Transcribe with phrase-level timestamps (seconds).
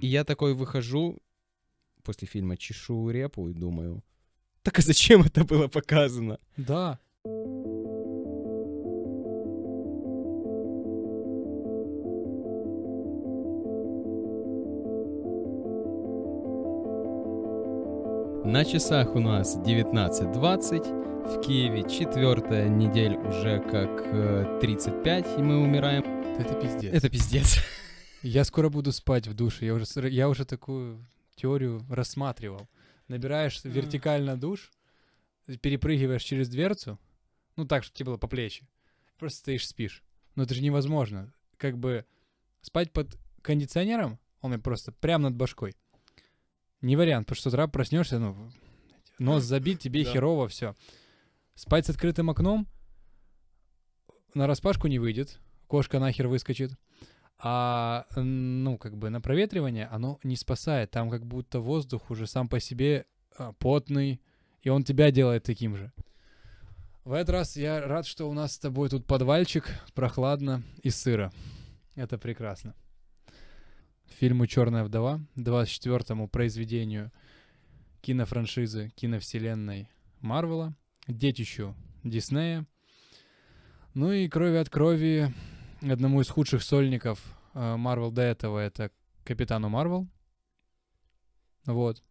[0.00, 1.18] И я такой выхожу
[2.02, 4.02] после фильма, чешу репу и думаю,
[4.62, 6.38] так а зачем это было показано?
[6.56, 6.98] Да.
[18.44, 25.58] На часах у нас 19.20, в Киеве четвертая неделя уже как э, 35, и мы
[25.58, 26.02] умираем.
[26.38, 26.94] Это пиздец.
[26.94, 27.58] Это пиздец.
[28.22, 29.66] Я скоро буду спать в душе.
[29.66, 31.06] Я уже, я уже такую
[31.36, 32.68] теорию рассматривал.
[33.06, 33.70] Набираешь М.
[33.72, 34.70] вертикально душ,
[35.60, 36.98] перепрыгиваешь через дверцу,
[37.56, 38.68] ну так, чтобы тебе было по плечи.
[39.18, 40.02] Просто стоишь, спишь.
[40.34, 41.32] Но это же невозможно.
[41.56, 42.04] Как бы
[42.60, 45.74] спать под кондиционером, он мне просто прямо над башкой.
[46.80, 48.50] Не вариант, потому что с утра проснешься, ну,
[49.18, 50.12] нос забит, тебе Да.
[50.12, 50.74] херово, все.
[51.54, 52.68] Спать с открытым окном
[54.34, 56.72] на распашку не выйдет, кошка нахер выскочит.
[57.40, 60.90] А, ну, как бы на проветривание оно не спасает.
[60.90, 63.06] Там как будто воздух уже сам по себе
[63.36, 64.20] а, потный,
[64.62, 65.92] и он тебя делает таким же.
[67.04, 71.32] В этот раз я рад, что у нас с тобой тут подвальчик, прохладно и сыро.
[71.94, 72.74] Это прекрасно.
[74.18, 77.12] Фильму «Черная вдова», 24-му произведению
[78.00, 79.88] кинофраншизы, киновселенной
[80.20, 80.74] Марвела,
[81.06, 82.66] детищу Диснея.
[83.94, 85.32] Ну и «Крови от крови»
[85.80, 87.20] одному из худших сольников
[87.54, 88.90] э, Марвел до этого, это
[89.24, 90.06] Капитану Марвел.
[91.66, 92.02] Вот.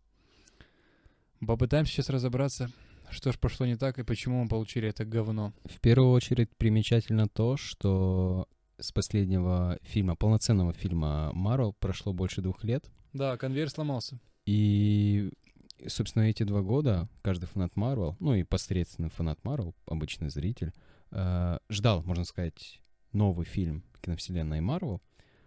[1.46, 2.70] Попытаемся сейчас разобраться,
[3.10, 5.54] что ж пошло не так и почему мы получили это говно.
[5.66, 8.48] В первую очередь примечательно то, что
[8.80, 14.20] с последнего фильма, полноценного фильма Марвел прошло больше двух лет, Да, конвейер сломался.
[14.46, 15.32] и,
[15.88, 20.74] собственно, эти два года каждый фанат Марвел, ну и посредственный фанат Марвел, обычный зритель,
[21.12, 22.80] э, ждал, можно сказать,
[23.14, 25.02] новый фильм киновселенной Марвел,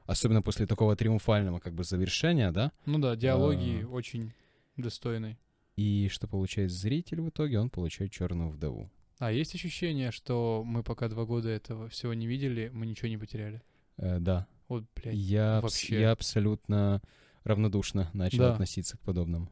[0.07, 3.87] особенно после такого триумфального как бы завершения, да, Ну да, диалоги А.
[3.89, 4.33] очень
[4.77, 5.39] достойные.
[5.77, 8.91] и что получает зритель в итоге, он получает черную вдову.
[9.19, 13.17] А есть ощущение, что мы пока два года этого всего не видели, мы ничего не
[13.19, 13.63] потеряли?
[13.99, 15.15] Э, да, Вот, блядь.
[15.15, 16.01] я, абс- вообще.
[16.01, 17.01] я абсолютно
[17.45, 18.53] равнодушно начал Да.
[18.53, 19.49] относиться к подобному.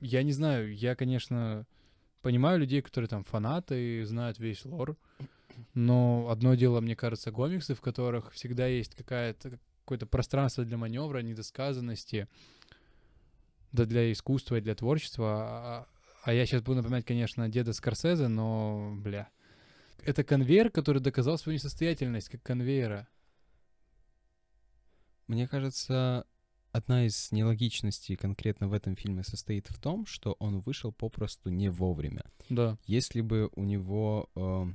[0.00, 1.66] Я не знаю, я, конечно,
[2.22, 4.96] понимаю людей, которые там фанаты знают весь лор,
[5.74, 9.58] но одно дело, мне кажется, комиксы, в которых всегда есть какая-то
[9.90, 12.28] какое-то пространство для маневра, недосказанности,
[13.72, 15.26] да для искусства и для творчества.
[15.26, 15.86] А,
[16.22, 19.28] а я сейчас буду напоминать, конечно, деда Скорсезе, но, бля.
[20.04, 23.08] Это конвейер, который доказал свою несостоятельность как конвейера.
[25.26, 26.24] Мне кажется,
[26.70, 31.68] одна из нелогичностей конкретно в этом фильме состоит в том, что он вышел попросту не
[31.68, 32.24] вовремя.
[32.48, 32.78] Да.
[32.86, 34.66] Если бы у него э,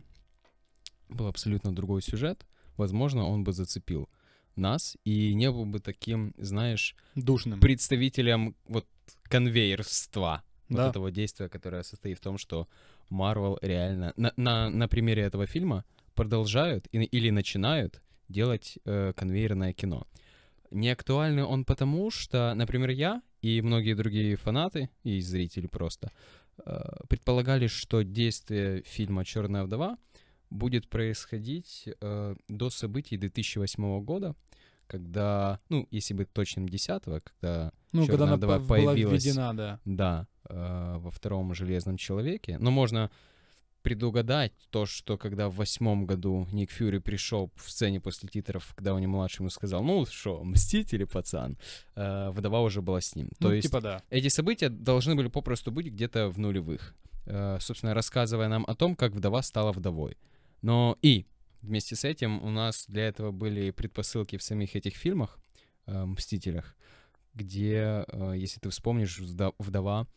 [1.10, 2.46] был абсолютно другой сюжет,
[2.78, 4.10] возможно, он бы зацепил
[4.56, 7.60] нас и не был бы таким, знаешь, Душным.
[7.60, 8.86] представителем вот
[9.24, 10.90] конвейерства вот Да.
[10.90, 12.68] этого действия, которое состоит в том, что
[13.10, 15.84] Марвел реально на, на, на примере этого фильма
[16.16, 20.08] продолжают и- или начинают делать э, конвейерное кино.
[20.72, 26.12] Не актуальный он потому, что, например, я и многие другие фанаты и зрители просто
[26.66, 29.98] э, предполагали, что действие фильма «Черная вдова»
[30.50, 34.36] будет происходить э, до событий 2008 года,
[34.88, 39.24] когда, ну, если быть точным, 10 когда Ну, когда «Чёрная она вдова» по- была появилась
[39.24, 39.80] введена, да.
[39.86, 42.58] да, э, во втором железном человеке.
[42.60, 43.10] Но можно
[43.86, 48.96] предугадать то, что когда в восьмом году Ник Фьюри пришел в сцене после титров, когда
[48.96, 51.60] он младшему сказал, ну что, мстители, пацан,
[51.96, 53.30] э, вдова уже была с ним.
[53.40, 54.02] То ну, есть типа да.
[54.10, 56.96] эти события должны были попросту быть где-то в нулевых,
[57.28, 60.18] э, собственно, рассказывая нам о том, как вдова стала вдовой.
[60.66, 61.28] Но и
[61.62, 65.38] вместе с этим у нас для этого были предпосылки в самих этих фильмах,
[65.86, 66.76] э, «Мстителях»,
[67.36, 69.20] где, э, если ты вспомнишь,
[69.59, 70.08] вдова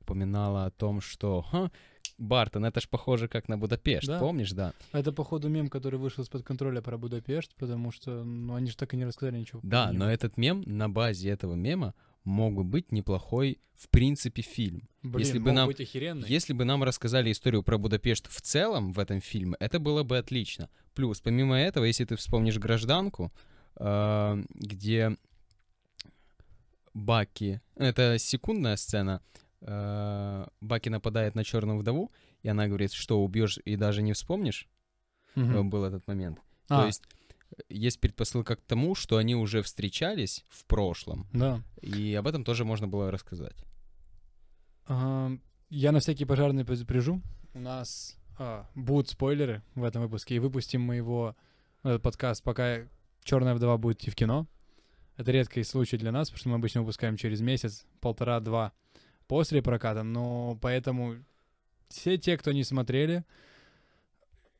[0.00, 1.70] упоминала о том, что «Ха,
[2.16, 4.18] Бартон, это ж похоже как на Будапешт, Да.
[4.18, 4.72] помнишь, да?
[4.92, 8.94] Это, походу, мем, который вышел из-под контроля про Будапешт, потому что, ну, они же так
[8.94, 9.60] и не рассказали ничего.
[9.62, 14.88] Да, но этот мем, на базе этого мема мог бы быть неплохой, в принципе, фильм.
[15.02, 15.70] Блин, если бы нам-.
[16.26, 20.18] Если бы нам рассказали историю про Будапешт в целом в этом фильме, это было бы
[20.18, 20.68] отлично.
[20.94, 23.32] Плюс, помимо этого, если ты вспомнишь «Гражданку»,
[23.76, 25.16] э, где
[26.94, 27.60] Баки...
[27.76, 29.22] Это секундная сцена.
[29.60, 32.10] э, Баки нападает на черную вдову,
[32.42, 34.68] и она говорит, что убьешь и даже не вспомнишь.
[35.36, 36.40] Э, Был этот момент.
[36.68, 37.02] А, То есть
[37.68, 41.62] есть предпосылка к тому, что они уже встречались в прошлом, да.
[41.80, 43.56] и об этом тоже можно было рассказать.
[44.86, 45.30] А,
[45.70, 47.22] я на всякий пожарный предупрежу.
[47.54, 51.36] У нас а, будут спойлеры в этом выпуске, и выпустим мы его,
[51.82, 52.86] этот подкаст, пока
[53.22, 54.46] «Черная вдова» будет идти в кино.
[55.16, 58.72] Это редкий случай для нас, потому что мы обычно выпускаем через месяц, полтора-два
[59.26, 61.16] после проката, но поэтому
[61.88, 63.24] все те, кто не смотрели,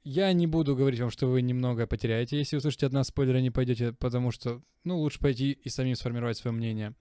[0.08, 3.50] я не буду говорить вам, что вы немного потеряете, если услышите от нас спойлеры, не
[3.50, 6.94] пойдете, потому что, ну, лучше пойти и самим сформировать свое мнение.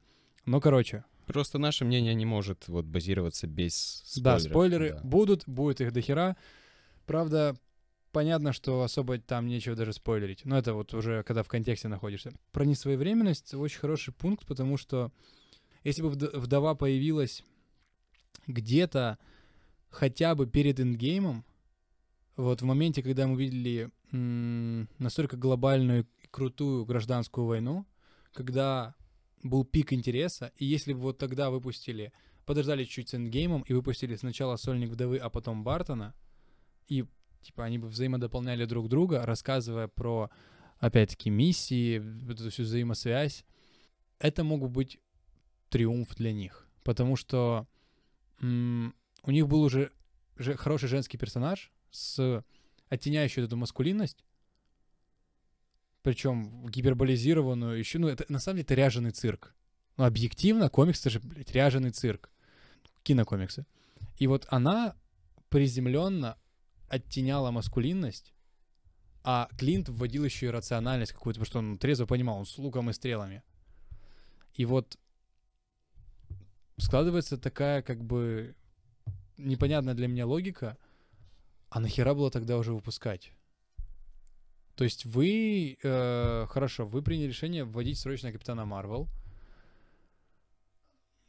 [0.46, 4.52] Но, короче, Просто наше мнение не может вот базироваться без да, спойлеров.
[4.52, 5.02] спойлеры да.
[5.04, 6.38] будут, будет их дохера.
[7.06, 7.58] Правда,
[8.14, 10.46] понятно, что особо там нечего даже спойлерить.
[10.46, 12.32] Но это вот уже когда в контексте находишься.
[12.54, 15.12] Про несвоевременность очень хороший пункт, потому что
[15.84, 17.44] если бы вд- вдова появилась
[18.48, 19.18] где-то
[19.90, 21.44] хотя бы перед эндгеймом,
[22.38, 27.86] вот в моменте, когда мы видели настолько глобальную крутую гражданскую войну,
[28.32, 28.96] когда
[29.44, 32.14] был пик интереса, и если бы вот тогда выпустили,
[32.46, 36.14] подождали чуть с эндгеймом и выпустили сначала Сольник Вдовы, а потом Бартона,
[36.88, 37.06] и
[37.42, 40.30] типа они бы взаимодополняли друг друга, рассказывая про,
[40.80, 42.02] опять-таки, миссии,
[42.32, 43.46] эту всю взаимосвязь,
[44.20, 45.00] это мог бы быть
[45.70, 47.68] триумф для них, потому что
[48.40, 49.92] у них был уже
[50.38, 52.44] же хороший женский персонаж с
[52.90, 54.24] оттеняющей эту маскулинность,
[56.02, 59.54] причем гиперболизированную еще, ну это на самом деле это ряженый цирк.
[59.98, 62.30] Ну объективно комикс это же, блядь, ряженый цирк.
[63.04, 63.66] Кинокомиксы.
[64.18, 64.96] И вот она
[65.50, 66.38] приземленно
[66.88, 68.34] оттеняла маскулинность,
[69.24, 72.90] а Клинт вводил еще и рациональность какую-то, потому что он трезво понимал, он с луком
[72.90, 73.44] и стрелами.
[74.54, 74.98] И вот
[76.78, 78.56] складывается такая как бы
[79.38, 80.78] непонятная для меня логика,
[81.70, 83.32] а нахера было тогда уже выпускать?
[84.76, 89.08] То есть вы, э, хорошо, вы приняли решение вводить срочно Капитана Марвел.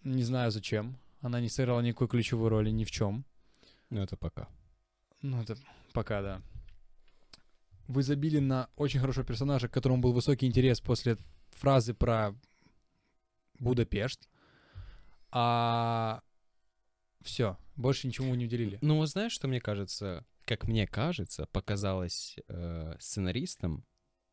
[0.05, 0.99] Не знаю зачем.
[1.21, 3.25] Она не сыграла никакой ключевой роли ни в чем.
[3.91, 4.49] Ну, это пока.
[5.23, 5.57] Ну, это
[5.93, 6.43] пока, да.
[7.89, 11.17] Вы забили на очень хорошего персонажа, к которому был высокий интерес после
[11.53, 12.35] фразы про
[13.59, 14.29] Будапешт.
[15.31, 16.23] А
[17.23, 18.79] все, больше ничего вы не уделили.
[18.83, 23.85] Ну, вот знаешь, что мне кажется, как мне кажется, показалось э, сценаристам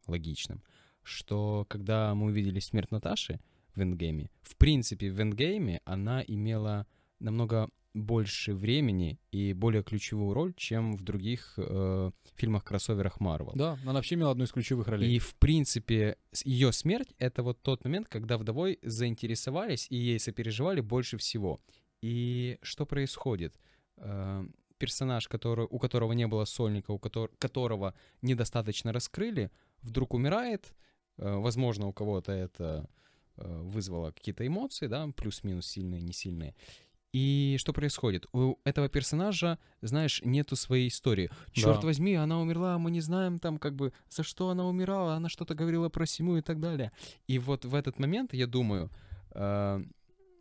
[0.08, 0.64] логичным,
[1.04, 3.40] что когда мы увидели смерть Наташи
[3.76, 6.88] в Эндгейме, в принципе, в Эндгейме она имела
[7.20, 13.54] намного больше времени и более ключевую роль, чем в других э, фильмах-кроссоверах Марвел.
[13.56, 15.16] Да, она вообще имела одну из ключевых ролей.
[15.16, 20.82] И, в принципе, ее смерть— это вот тот момент, когда вдовой заинтересовались и ей сопереживали
[20.82, 21.62] больше всего.
[22.06, 23.60] И что происходит?
[23.98, 24.46] Э,
[24.78, 29.50] персонаж, который, у которого не было сольника, у котор- которого недостаточно раскрыли,
[29.81, 30.75] вдруг умирает.
[31.18, 32.88] Э, возможно, у кого-то это
[33.38, 36.54] э, вызвало какие-то эмоции, да, плюс-минус сильные, не сильные.
[37.12, 38.28] И что происходит?
[38.34, 41.31] У этого персонажа, знаешь, нету своей истории.
[41.54, 41.88] Черт Да.
[41.88, 45.56] возьми, она умерла, мы не знаем там как бы за что она умирала, она что-то
[45.56, 46.92] говорила про семью и так далее.
[47.25, 48.90] И вот в этот момент, я думаю,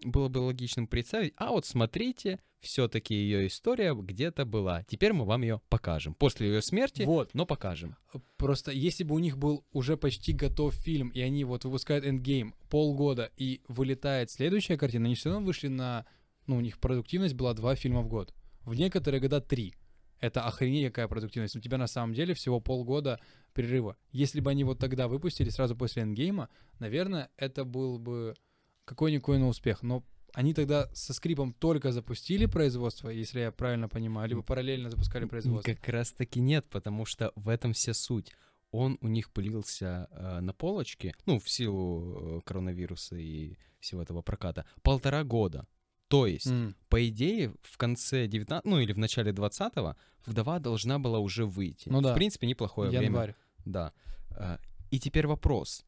[0.05, 4.85] было бы логичным представить, а вот смотрите, все-таки ее история где-то была.
[4.85, 6.15] Теперь мы вам ее покажем.
[6.15, 7.31] После ее смерти, Вот.
[7.35, 7.97] но покажем.
[8.37, 12.55] Просто если бы у них был уже почти готов фильм, и они вот выпускают Endgame
[12.71, 16.07] полгода, и вылетает следующая картина, они все равно вышли на...
[16.47, 18.35] Ну, у них продуктивность была два фильма в год.
[18.63, 19.75] В некоторые года три.
[20.21, 21.57] Это охренеть какая продуктивность.
[21.57, 23.21] У тебя на самом деле всего полгода
[23.53, 23.97] перерыва.
[24.11, 26.49] Если бы они вот тогда выпустили сразу после Эндгейма,
[26.79, 28.35] наверное, это был бы
[28.85, 29.83] какой-никакой на успех.
[29.83, 35.27] Но они тогда со скрипом только запустили производство, если я правильно понимаю, либо параллельно запускали
[35.27, 35.73] производство.
[35.75, 38.33] Как раз таки нет, потому что в этом вся суть.
[38.71, 44.23] Он у них пылился э, на полочке, ну, в силу э, коронавируса и всего этого
[44.23, 45.67] проката, полтора года.
[46.09, 46.75] То есть, М.
[46.89, 49.95] по идее, в конце 19 ну или в начале 20-го
[50.27, 51.89] вдова должна была уже выйти.
[51.89, 52.13] Ну да.
[52.13, 53.05] В принципе, неплохое время.
[53.07, 53.35] Январь.
[53.65, 53.93] Да.
[54.31, 54.59] Э,
[54.91, 55.85] И теперь вопрос.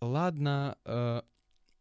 [0.00, 1.22] Ладно, э,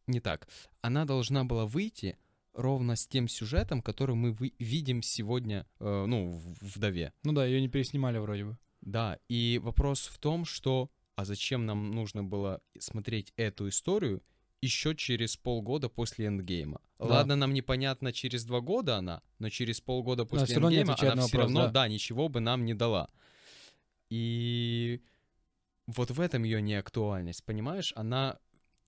[0.07, 0.47] не так.
[0.81, 2.17] Она должна была выйти
[2.53, 7.13] ровно с тем сюжетом, который мы вы- видим сегодня, э, ну, в «Вдове».
[7.23, 8.57] Ну да, ее не переснимали вроде бы.
[8.81, 14.21] Да, и вопрос в том, что а зачем нам нужно было смотреть эту историю
[14.61, 16.81] еще через полгода после эндгейма?
[16.99, 17.05] Да.
[17.05, 21.21] Ладно, нам непонятно, через два года она, но через полгода после не эндгейма отвечает она
[21.21, 21.71] на все вопрос, равно, да.
[21.71, 23.09] да, ничего бы нам не дала.
[24.09, 25.01] И
[25.87, 27.93] вот в этом ее неактуальность, понимаешь?
[27.95, 28.39] Она,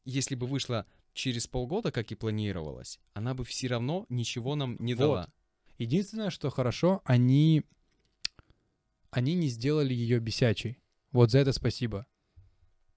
[0.05, 0.86] если бы вышла
[1.17, 5.00] через полгода, как и планировалось, она бы все равно ничего нам не Вот.
[5.00, 5.29] дала.
[5.77, 7.63] Единственное, что хорошо, они,
[9.12, 10.79] они не сделали ее бесячей.
[11.12, 12.05] Вот за это спасибо.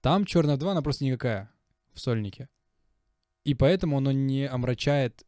[0.01, 1.51] Там Черная 2, она просто никакая
[1.93, 2.49] в сольнике.
[3.43, 5.25] И поэтому оно не омрачает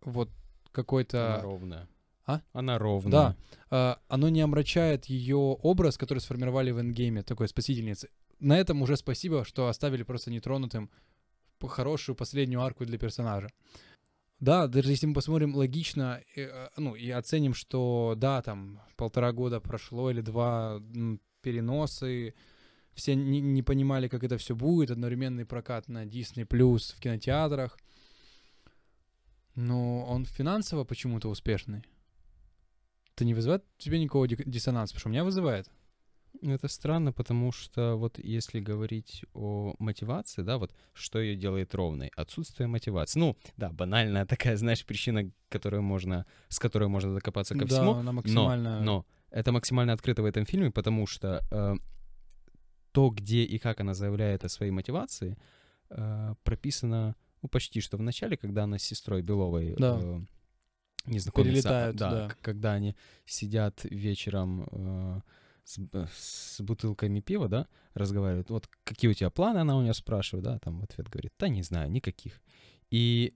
[0.00, 0.36] вот Она
[0.72, 1.40] какой-то...
[1.42, 1.88] ровная.
[2.26, 2.40] А?
[2.52, 3.10] Она ровная.
[3.10, 3.36] Да.
[3.70, 8.10] а, оно не омрачает ее образ, который сформировали в эндгейме, такой спасительницы.
[8.38, 10.90] На этом уже спасибо, что оставили просто нетронутым
[11.68, 13.50] хорошую последнюю арку для персонажа.
[14.40, 19.32] Да, даже если мы посмотрим логично, э, э, ну, и оценим, что, да, там, полтора
[19.32, 20.82] года прошло или два
[21.42, 22.34] переносы,
[22.94, 27.78] все не, не понимали, как это все будет, одновременный прокат на Disney Plus в кинотеатрах,
[29.54, 31.84] но он финансово почему-то успешный.
[33.14, 34.94] Это не вызывает у тебя никакого ди- диссонанса?
[34.94, 35.70] Потому что у меня вызывает.
[36.40, 42.10] Это странно, потому что вот если говорить о мотивации, да, вот что ее делает ровной?
[42.16, 43.20] Отсутствие мотивации.
[43.20, 47.92] Ну, да, банальная такая, знаешь, причина, которую можно, с которой можно докопаться ко да, всему.
[47.92, 48.80] она Но, максимально...
[48.80, 51.74] но это максимально открыто в этом фильме, потому что э,
[52.92, 55.36] то, где и как она заявляет о своей мотивации,
[55.90, 59.98] э, прописано ну, почти что в начале, когда она с сестрой Беловой Да.
[60.00, 60.20] э,
[61.06, 61.52] не знакомятся.
[61.52, 62.34] Перелетают, да, да.
[62.40, 65.20] когда они сидят вечером э,
[65.64, 65.78] с,
[66.12, 68.50] с бутылками пива, да, разговаривают.
[68.50, 71.48] Вот какие у тебя планы, она у нее спрашивает, да, там в ответ говорит, да
[71.48, 72.40] не знаю, никаких.
[72.90, 73.34] И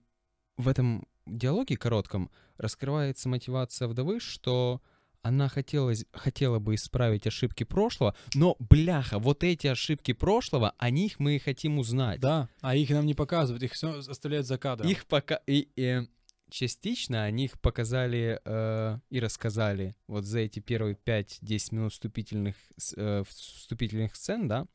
[0.57, 4.81] в этом диалоге коротком раскрывается мотивация вдовы, что
[5.21, 11.19] она хотела, хотела бы исправить ошибки прошлого, но, бляха, вот эти ошибки прошлого, о них
[11.19, 12.19] мы и хотим узнать.
[12.19, 14.89] Да, а их нам не показывают, их все оставляют за кадром.
[14.89, 15.41] Их пока...
[15.47, 16.07] И, и
[16.49, 22.55] частично они их показали э, и рассказали вот за эти первые 5-10 минут вступительных,
[22.95, 24.67] э, вступительных сцен, да,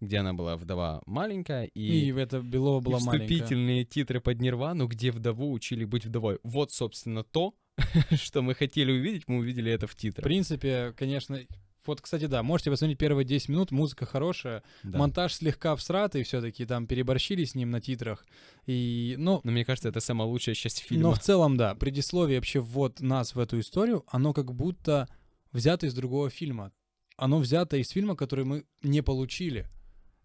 [0.00, 3.26] где она была вдова маленькая, И, и, это Белова и была маленькая.
[3.26, 6.38] вступительные титры под Нирвану, где вдову учили быть вдовой.
[6.44, 7.54] Вот, собственно, то,
[8.14, 10.22] что мы хотели увидеть, мы увидели это в В титрах.
[10.24, 11.40] принципе, конечно,
[11.88, 14.98] вот, кстати, да, можете посмотреть первые 10 минут, музыка хорошая, Да.
[14.98, 18.24] монтаж слегка всратый все-таки, там переборщили с ним на титрах,
[18.66, 21.02] и, ну, Но мне кажется, это самая лучшая часть фильма.
[21.08, 25.08] но в целом, да, предисловие вообще ввод нас в эту историю, оно как будто
[25.52, 26.72] взято из другого фильма.
[27.16, 29.66] Оно взято из фильма, который мы не получили.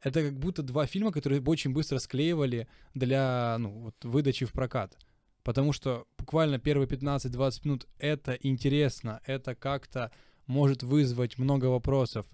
[0.01, 4.97] Это как будто два фильма, которые очень быстро склеивали для ну, вот, выдачи в прокат.
[5.43, 10.11] Потому что буквально первые 15-20 минут это интересно, это как-то
[10.47, 12.25] может вызвать много вопросов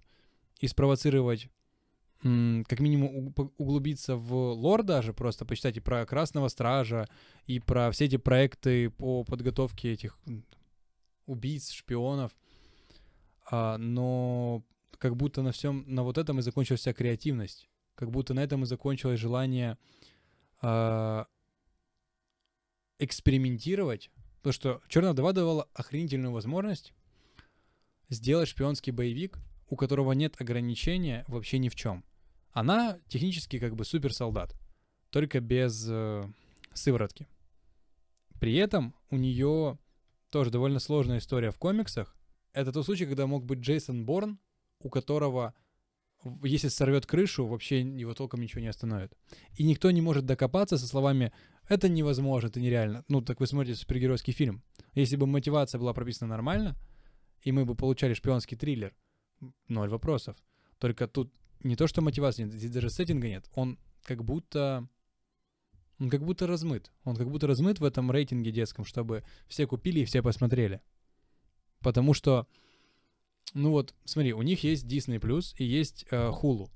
[0.59, 1.49] и спровоцировать,
[2.21, 7.07] как минимум, углубиться в лор даже, просто почитать и про Красного Стража,
[7.45, 10.19] и про все эти проекты по подготовке этих
[11.25, 12.35] убийц, шпионов.
[13.51, 14.63] А, но
[14.97, 17.69] как будто на всем, на вот этом и закончилась вся креативность.
[17.95, 19.77] Как будто на этом и закончилось желание
[20.61, 21.25] а,
[22.97, 24.11] экспериментировать.
[24.37, 26.93] Потому что Черная вдова давала охренительную возможность
[28.09, 29.39] сделать шпионский боевик,
[29.69, 32.03] у которого нет ограничения вообще ни в чем.
[32.51, 34.55] Она технически как бы суперсолдат,
[35.11, 36.23] только без э,
[36.73, 37.27] сыворотки.
[38.39, 39.77] При этом у нее
[40.29, 42.15] тоже довольно сложная история в комиксах.
[42.53, 44.39] Это тот случай, когда мог быть Джейсон Борн,
[44.79, 45.53] у которого,
[46.43, 49.13] если сорвет крышу, вообще его толком ничего не остановит.
[49.57, 51.31] И никто не может докопаться со словами
[51.67, 53.03] «это невозможно, это нереально».
[53.07, 54.63] Ну, так вы смотрите супергеройский фильм.
[54.95, 56.75] Если бы мотивация была прописана нормально,
[57.41, 58.93] и мы бы получали шпионский триллер,
[59.67, 60.35] ноль вопросов.
[60.77, 63.49] Только тут не то, что мотивации нет, здесь даже сеттинга нет.
[63.53, 64.87] Он как будто...
[65.99, 66.91] Он как будто размыт.
[67.03, 70.81] Он как будто размыт в этом рейтинге детском, чтобы все купили и все посмотрели.
[71.81, 72.47] Потому что,
[73.53, 76.69] ну вот, смотри, у них есть Disney Plus и есть э, Hulu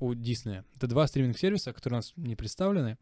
[0.00, 0.64] у Disney.
[0.74, 2.98] Это два стриминг сервиса, которые у нас не представлены.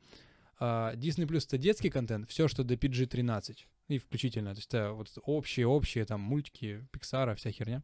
[0.58, 4.54] А, Disney Plus это детский контент, все, что до PG-13 и включительно.
[4.54, 7.82] То есть это вот общие-общие там мультики, Пиксара, вся херня.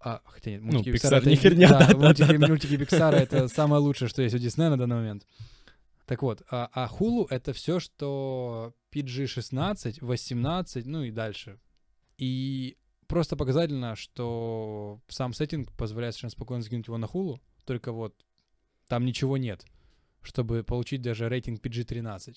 [0.00, 2.46] А, хотя нет, мультики Ну, Pixar Pixar это не херня, да, да, мультики, да, да.
[2.48, 5.26] мультики Пиксара это самое лучшее, что есть у Disney на данный момент.
[6.06, 11.58] Так вот, а, а Hulu это все, что PG-16, 18, ну и дальше.
[12.18, 12.76] И
[13.06, 18.14] просто показательно, что сам сеттинг позволяет совершенно спокойно закинуть его на Hulu, только вот
[18.88, 19.64] там ничего нет,
[20.20, 22.34] чтобы получить даже рейтинг PG-13.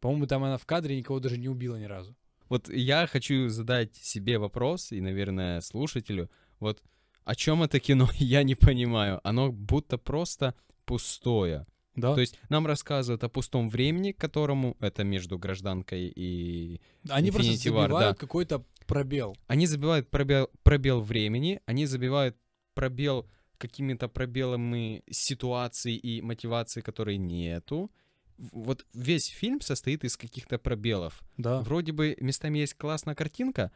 [0.00, 2.16] По-моему, там она в кадре никого даже не убила ни разу.
[2.48, 6.82] Вот я хочу задать себе вопрос, и, наверное, слушателю, вот
[7.24, 9.20] о чем это кино, я не понимаю.
[9.22, 10.54] Оно будто просто
[10.86, 11.66] пустое.
[11.94, 12.14] Да?
[12.14, 16.80] То есть нам рассказывают о пустом времени, которому это между гражданкой и...
[17.08, 18.20] Они просто Infinity War, забивают да.
[18.20, 19.36] какой-то пробел.
[19.48, 22.36] Они забивают пробел, пробел времени, они забивают
[22.74, 23.28] пробел
[23.58, 27.90] какими-то пробелами ситуаций и мотивации, которые нету.
[28.38, 31.22] Вот весь фильм состоит из каких-то пробелов.
[31.36, 31.60] Да.
[31.60, 33.72] Вроде бы местами есть классная картинка,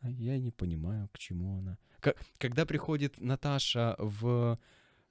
[0.00, 1.78] а я не понимаю, к чему она.
[2.00, 4.58] К- когда приходит Наташа в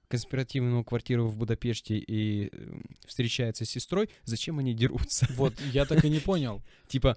[0.08, 5.28] конспиративную квартиру в Будапеште и э, встречается с сестрой, зачем они дерутся?
[5.36, 6.60] Вот, я так и не понял.
[6.88, 7.16] Типа,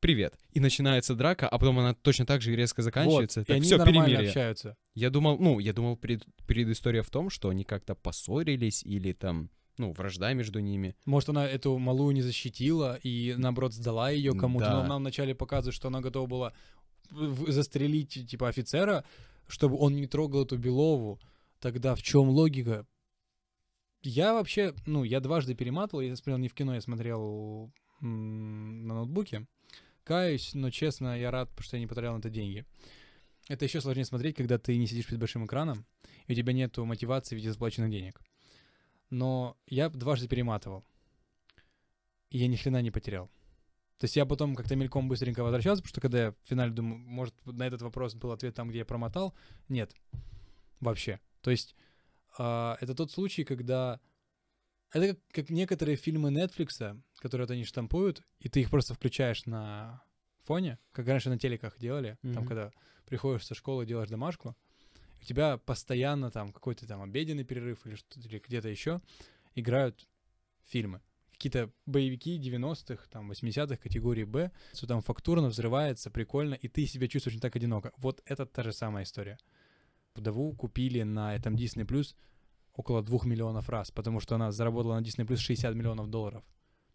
[0.00, 0.34] привет.
[0.52, 3.40] И начинается драка, а потом она точно так же резко заканчивается.
[3.40, 4.28] Вот, и они все, нормально перемирие.
[4.28, 4.76] общаются.
[4.94, 9.48] Я думал, ну, я думал, пред, предыстория в том, что они как-то поссорились или там,
[9.80, 10.94] ну, вражда между ними.
[11.06, 14.66] Может, она эту малую не защитила и, наоборот, сдала ее кому-то.
[14.66, 14.82] Да.
[14.82, 16.52] Но нам вначале показывает, что она готова была
[17.10, 19.04] застрелить, типа, офицера,
[19.48, 21.18] чтобы он не трогал эту Белову.
[21.58, 22.86] Тогда в чем логика?
[24.02, 29.46] Я вообще, ну, я дважды перематывал, я смотрел не в кино, я смотрел на ноутбуке.
[30.04, 32.64] Каюсь, но честно, я рад, потому что я не потратил на это деньги.
[33.48, 35.86] Это еще сложнее смотреть, когда ты не сидишь перед большим экраном,
[36.26, 38.20] и у тебя нету мотивации в виде заплаченных денег.
[39.10, 40.84] Но я дважды перематывал.
[42.30, 43.28] И я ни хрена не потерял.
[43.98, 46.98] То есть я потом как-то мельком быстренько возвращался, потому что когда я в финале думаю,
[46.98, 49.34] может, на этот вопрос был ответ там, где я промотал.
[49.68, 49.94] Нет.
[50.80, 51.20] Вообще.
[51.42, 51.74] То есть
[52.38, 54.00] а, это тот случай, когда...
[54.92, 59.44] Это как, как некоторые фильмы Netflix, которые вот они штампуют, и ты их просто включаешь
[59.46, 60.02] на
[60.44, 62.46] фоне, как раньше на телеках делали, там, Мгм.
[62.46, 62.72] когда
[63.06, 64.56] приходишь со школы, делаешь домашку,
[65.20, 69.00] у тебя постоянно там какой-то там обеденный перерыв или, что или где-то еще
[69.54, 70.08] играют
[70.66, 71.00] фильмы.
[71.32, 77.08] Какие-то боевики 90-х, там, 80-х категории Б, все там фактурно взрывается, прикольно, и ты себя
[77.08, 77.92] чувствуешь не так одиноко.
[77.96, 79.38] Вот это та же самая история.
[80.14, 82.14] Вдову купили на этом Disney Plus
[82.74, 86.44] около 2 миллионов раз, потому что она заработала на Disney Plus 60 миллионов долларов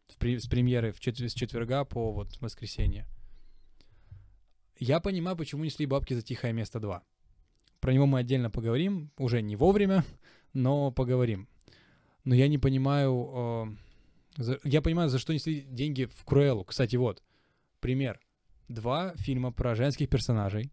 [0.08, 3.08] с премьеры в чет- с четверга по вот воскресенье.
[4.78, 7.02] Я понимаю, почему несли бабки за «Тихое место 2».
[7.86, 10.04] Про него мы отдельно поговорим, уже не вовремя,
[10.54, 11.48] но поговорим.
[12.24, 13.78] Но я не понимаю...
[14.38, 16.64] э, за- я понимаю, за что несли деньги в Круэллу.
[16.64, 17.22] Кстати, вот,
[17.82, 18.20] пример.
[18.70, 20.72] Два фильма про женских персонажей.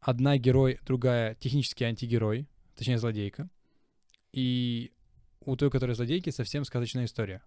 [0.00, 3.50] Одна герой, другая технический антигерой, точнее злодейка.
[4.32, 4.94] И
[5.40, 7.40] у той, которая злодейки, совсем сказочная история.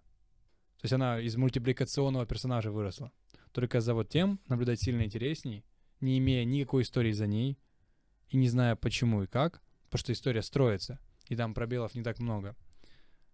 [0.78, 3.10] То есть она из мультипликационного персонажа выросла.
[3.50, 5.64] Только за вот тем наблюдать сильно интересней,
[6.02, 7.58] не имея никакой истории за ней
[8.28, 12.18] и не зная почему и как, потому что история строится, и там пробелов не так
[12.18, 12.56] много,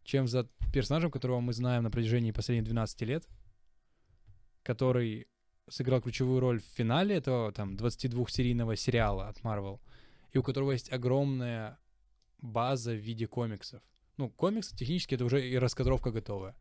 [0.05, 3.27] чем за персонажем, которого мы знаем на протяжении последних 12 лет,
[4.63, 5.27] который
[5.69, 9.81] сыграл ключевую роль в финале этого там 22-серийного сериала от Marvel,
[10.33, 11.79] и у которого есть огромная
[12.39, 13.83] база в виде комиксов.
[14.17, 16.57] Ну, комиксы технически это уже и раскадровка готовая.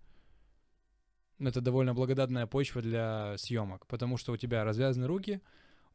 [1.39, 5.41] Это довольно благодатная почва для съемок, потому что у тебя развязаны руки,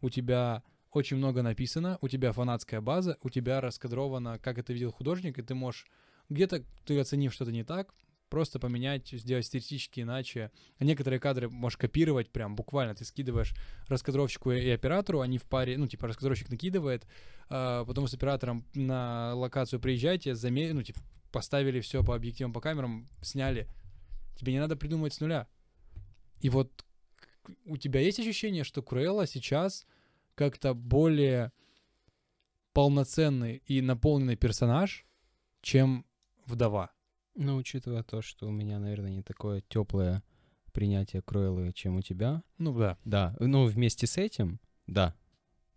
[0.03, 4.93] у тебя очень много написано, у тебя фанатская база, у тебя раскадровано, как это видел
[4.93, 5.87] художник, и ты можешь
[6.29, 7.95] где-то, ты оценив что-то не так,
[8.29, 10.51] просто поменять, сделать стилистически иначе.
[10.81, 12.95] Некоторые кадры можешь копировать прям буквально.
[12.95, 13.55] Ты скидываешь
[13.89, 17.07] раскадровщику и оператору, они в паре, ну, типа, раскадровщик накидывает,
[17.51, 20.73] а, потом с оператором на локацию приезжаете, заме...
[20.73, 23.69] ну, типа, поставили все по объективам, по камерам, сняли.
[24.37, 25.47] Тебе не надо придумывать с нуля.
[26.41, 26.87] И вот
[27.65, 29.87] у тебя есть ощущение, что Круэлла сейчас
[30.35, 31.53] как-то более
[32.73, 35.07] полноценный и наполненный персонаж,
[35.61, 36.07] чем
[36.47, 36.91] вдова.
[37.35, 40.23] Ну, учитывая то, что у меня, наверное, не такое теплое
[40.73, 42.43] принятие Кройлы, чем у тебя.
[42.59, 42.99] Ну да.
[43.05, 45.15] Да, ну, вместе с этим, да.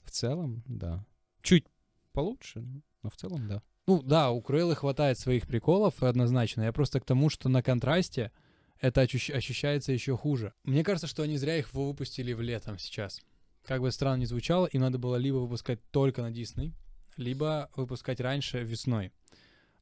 [0.03, 1.05] В целом, да.
[1.41, 1.65] Чуть
[2.13, 2.65] получше,
[3.03, 3.61] но в целом, да.
[3.87, 6.63] Ну да, у Круэллы хватает своих приколов, однозначно.
[6.63, 8.31] Я просто к тому, что на контрасте
[8.79, 10.53] это ощущ- ощущается еще хуже.
[10.63, 13.21] Мне кажется, что они зря их выпустили в летом сейчас.
[13.63, 16.73] Как бы странно ни звучало, им надо было либо выпускать только на Дисней,
[17.17, 19.11] либо выпускать раньше весной.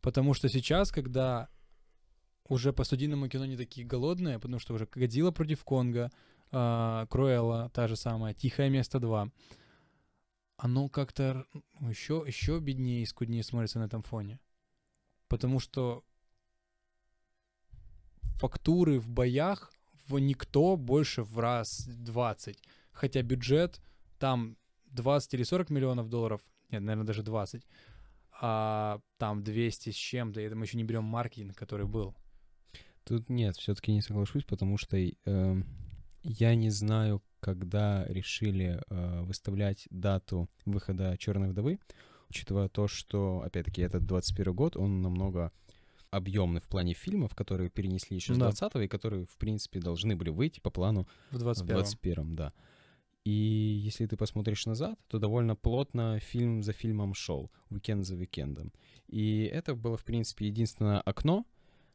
[0.02, 1.50] Потому что сейчас, когда
[2.48, 6.12] уже по студийному кино не такие голодные, потому что уже Годзилла против Конга,
[6.52, 9.30] а, Круэлла, та же самая, Тихое место 2,
[10.58, 11.46] оно как-то
[11.82, 14.40] еще, еще беднее и скуднее смотрится на этом фоне.
[15.28, 16.04] Потому что
[18.38, 19.72] фактуры в боях
[20.08, 22.58] в никто больше в раз 20.
[22.92, 23.82] Хотя бюджет
[24.20, 27.66] там 20 или 40 миллионов долларов, нет, наверное, даже 20,
[28.42, 32.16] а там 200 с чем-то, и это мы еще не берем маркетинг, который был.
[33.04, 35.66] Тут нет, все-таки не соглашусь, потому что эм,
[36.24, 41.80] я не знаю, когда решили э, выставлять дату выхода Черной вдовы,
[42.30, 45.52] учитывая то, что, опять-таки, этот 21 год, он намного
[46.14, 48.52] объемный в плане фильмов, которые перенесли еще с Да.
[48.52, 52.54] 20 и которые, в принципе, должны были выйти по плану В в 21 21 да.
[53.26, 58.74] И если ты посмотришь назад, то довольно плотно фильм за фильмом шел, уикенд за уикендом.
[59.08, 61.46] И это было, в принципе, единственное окно,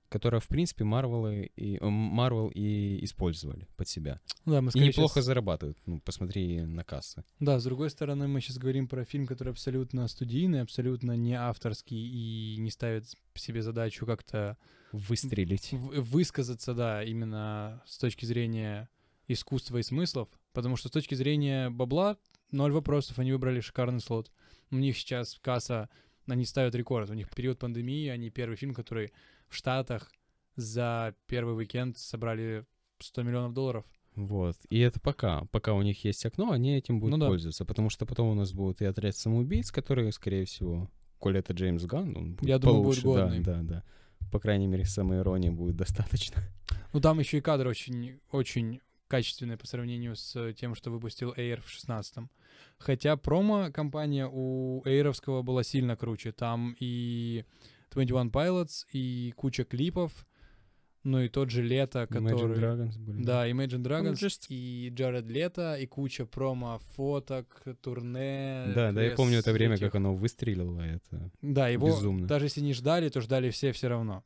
[0.08, 4.20] которое, в принципе, Марвел и, э, Marvel и использовали под себя.
[4.46, 5.78] Да, мы И неплохо щас- зарабатывают.
[5.86, 7.24] Ну, посмотри на кассы.
[7.40, 11.98] Да, с другой стороны, мы сейчас говорим про фильм, который абсолютно студийный, абсолютно не авторский
[11.98, 14.56] и не ставит себе задачу как-то
[14.92, 15.72] Выстрелить.
[15.72, 18.88] в- высказаться, да, именно с точки зрения
[19.26, 22.16] искусства и смыслов, потому что с точки зрения бабла
[22.50, 24.30] ноль вопросов, они выбрали шикарный слот.
[24.70, 25.88] У них сейчас касса
[26.30, 27.08] Они ставят рекорд.
[27.08, 29.12] У них период пандемии, они первый фильм, который
[29.48, 30.10] в Штатах
[30.56, 32.64] за первый уикенд собрали
[33.00, 33.84] 100 миллионов долларов.
[34.16, 34.56] Вот.
[34.68, 35.44] И это пока.
[35.52, 37.26] Пока у них есть окно, они этим будут Ну да.
[37.28, 37.64] пользоваться.
[37.64, 41.84] Потому что потом у нас будут и отряд самоубийц, которые, скорее всего, коли это Джеймс
[41.84, 43.22] Ганн, он будет Я думаю, будет получше.
[43.24, 43.40] годный.
[43.40, 43.84] Да, да, да.
[44.32, 46.42] По крайней мере, самой иронии будет достаточно.
[46.92, 51.62] Ну, там еще и кадры очень, очень качественные по сравнению с тем, что выпустил Air
[51.62, 52.24] в 16
[52.78, 56.32] Хотя промо-компания у Эйровского была сильно круче.
[56.32, 57.44] Там и
[58.06, 60.26] 21 Pilots, и куча клипов,
[61.04, 62.58] ну и тот же Лето, Imagine который...
[62.58, 63.22] Dragons были.
[63.24, 68.72] Да, Imagine Dragons just- и Джаред Лето, и куча промо-фоток, турне.
[68.74, 69.86] Да, да, я помню это время, этих.
[69.86, 70.80] как оно выстрелило.
[70.80, 72.26] Это Да, его безумно.
[72.26, 74.24] даже если не ждали, то ждали все все равно.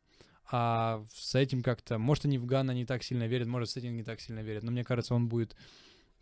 [0.51, 1.99] А с этим как-то...
[1.99, 4.63] Может, они в Ганна не так сильно верят, может, с этим не так сильно верят.
[4.65, 5.57] Но мне кажется, он будет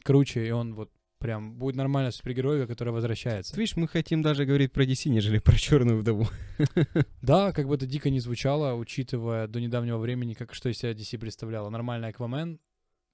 [0.05, 3.55] круче, и он вот прям будет нормальная супергеройка, которая возвращается.
[3.57, 6.27] Видишь, мы хотим даже говорить про DC, нежели про Черную вдову.
[7.23, 10.93] Да, как бы это дико не звучало, учитывая до недавнего времени, как что из себя
[10.93, 11.69] DC представляла.
[11.69, 12.59] Нормальный Аквамен,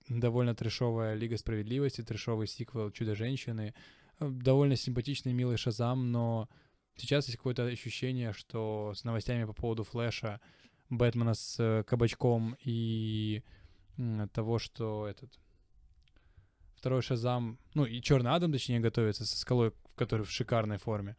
[0.09, 3.75] довольно трешовая Лига Справедливости, трешовый сиквел Чудо-женщины,
[4.21, 6.49] э, довольно симпатичный, милый Шазам, но
[6.97, 10.41] сейчас есть какое-то ощущение, что с новостями по поводу Флэша,
[10.91, 13.43] Бэтмена с э, кабачком и
[14.33, 15.39] того, что этот
[16.87, 21.17] второй Шазам, ну и Черный Адам, точнее, готовится со скалой, в которой в шикарной форме.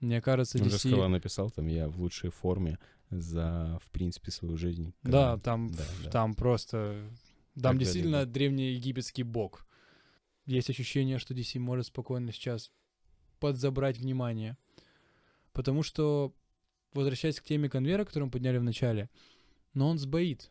[0.00, 0.78] Мне кажется, DC...
[0.88, 2.78] Скала написал, там, я в лучшей форме
[3.10, 4.94] за, в принципе, свою жизнь.
[5.02, 6.10] Да, Когда- там, да, да.
[6.10, 7.06] там просто...
[7.54, 8.32] Да, Там да, действительно да.
[8.32, 9.66] древнеегипетский бог.
[10.46, 12.72] Есть ощущение, что DC может спокойно сейчас
[13.40, 14.56] подзабрать внимание.
[15.52, 16.32] Потому что,
[16.94, 19.10] возвращаясь к теме конвейера, которую мы подняли в начале,
[19.74, 20.50] но он сбоит.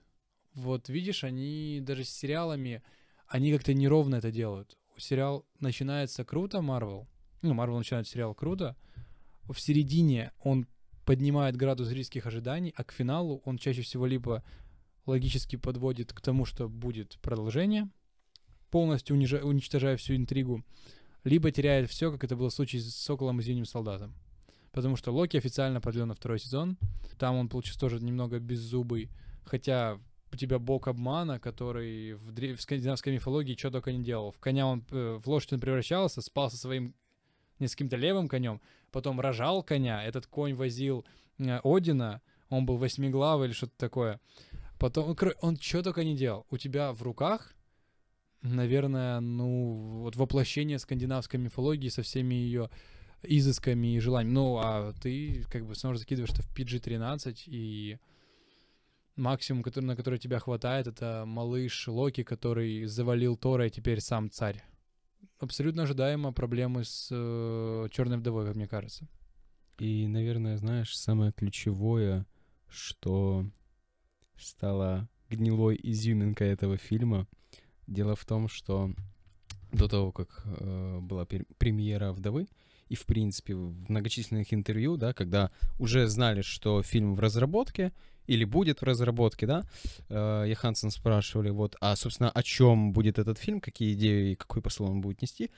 [0.53, 2.83] Вот видишь, они даже с сериалами,
[3.29, 4.77] они как-то неровно это делают.
[4.97, 7.07] Сериал начинается круто, Марвел.
[7.41, 8.75] Ну, Марвел начинает сериал круто.
[9.43, 10.67] В середине он
[11.05, 14.43] поднимает градус зрительских ожиданий, а к финалу он чаще всего либо
[15.05, 17.89] логически подводит к тому, что будет продолжение,
[18.69, 20.63] полностью унижа- уничтожая всю интригу,
[21.23, 24.13] либо теряет все, как это было в случае с Соколом и Зимним Солдатом.
[24.71, 26.77] Потому что Локи официально продлен на второй сезон.
[27.17, 29.09] Там он получился тоже немного беззубый.
[29.45, 29.99] Хотя
[30.31, 34.31] у тебя бог обмана, который в, дре- в скандинавской мифологии что только не делал.
[34.31, 36.93] В коня он, э, в лошадь он превращался, спал со своим
[37.59, 38.61] не с каким-то левым конем,
[38.91, 41.05] потом рожал коня, этот конь возил
[41.39, 44.19] э, Одина, он был восьмиглавый или что-то такое.
[44.79, 46.45] Потом, ну, он что только не делал.
[46.49, 47.53] У тебя в руках,
[48.41, 52.69] наверное, ну, вот воплощение скандинавской мифологии со всеми ее
[53.21, 54.33] изысками и желаниями.
[54.33, 57.99] Ну, а ты как бы снова закидываешь это в PG-13, и
[59.19, 64.31] максимум, который, на который тебя хватает, это малыш Локи, который завалил Тора и теперь сам
[64.31, 64.63] царь.
[65.39, 69.07] Абсолютно ожидаемо проблемы с э, Черной вдовой, как мне кажется.
[69.77, 72.25] И, наверное, знаешь, самое ключевое,
[72.67, 73.45] что
[74.37, 77.27] стало гнилой изюминкой этого фильма,
[77.87, 78.91] дело в том, что
[79.71, 82.47] до того, как э, была премьера «Вдовы»,
[82.89, 87.93] и, в принципе, в многочисленных интервью, да, когда уже знали, что фильм в разработке
[88.29, 89.63] или будет в разработке, да,
[90.09, 94.61] э, Йоханссон спрашивали, вот, а, собственно, о чем будет этот фильм, какие идеи и какой
[94.61, 95.49] посыл он будет нести,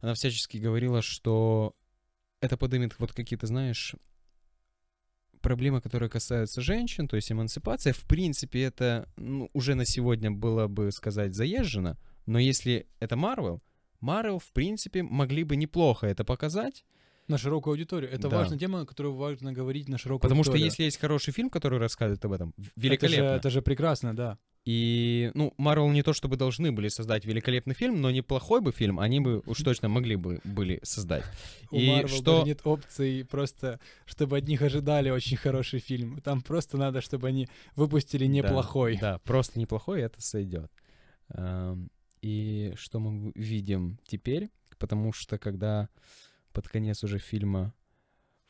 [0.00, 1.74] она всячески говорила, что
[2.40, 3.96] это поднимет вот какие-то, знаешь,
[5.40, 7.92] проблемы, которые касаются женщин, то есть эмансипация.
[7.92, 13.62] В принципе, это ну, уже на сегодня было бы сказать заезжено, но если это Марвел,
[14.00, 16.84] Марвел, в принципе, могли бы неплохо это показать,
[17.28, 18.10] На широкую аудиторию.
[18.10, 18.36] Это Да.
[18.36, 20.66] важная тема, которую важно говорить на широкую потому что аудиторию.
[20.70, 23.28] если есть хороший фильм, который рассказывает об этом, в- Это великолепно.
[23.30, 24.38] же, это же прекрасно, да.
[24.64, 28.98] И, ну, Марвел не то чтобы должны были создать великолепный фильм, но неплохой бы фильм
[28.98, 31.22] они бы уж точно могли бы были создать.
[31.70, 36.20] У И Marvel что- нет опций просто, чтобы от них ожидали очень хороший фильм.
[36.20, 38.98] Там просто надо, чтобы они выпустили Да, неплохой.
[39.00, 40.70] Да, просто неплохой, это сойдет.
[42.22, 44.48] И что мы видим теперь?
[44.78, 45.88] Потому что когда
[46.56, 47.74] под конец уже фильма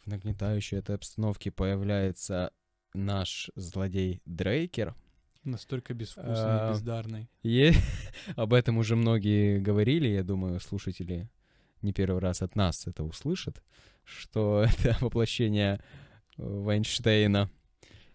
[0.04, 2.52] в нагнетающей этой обстановке появляется
[2.94, 4.94] наш злодей Дрейкер,
[5.42, 7.28] Настолько безвкусный А, и бездарный.
[7.42, 7.72] и
[8.36, 11.28] об этом уже многие говорили, я думаю, слушатели
[11.82, 13.60] не первый раз от нас это услышат,
[14.04, 15.80] что это воплощение
[16.38, 17.50] э, Вайнштейна.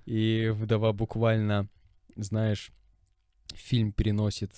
[0.05, 1.67] И вдова буквально,
[2.15, 2.71] знаешь,
[3.53, 4.53] фильм переносит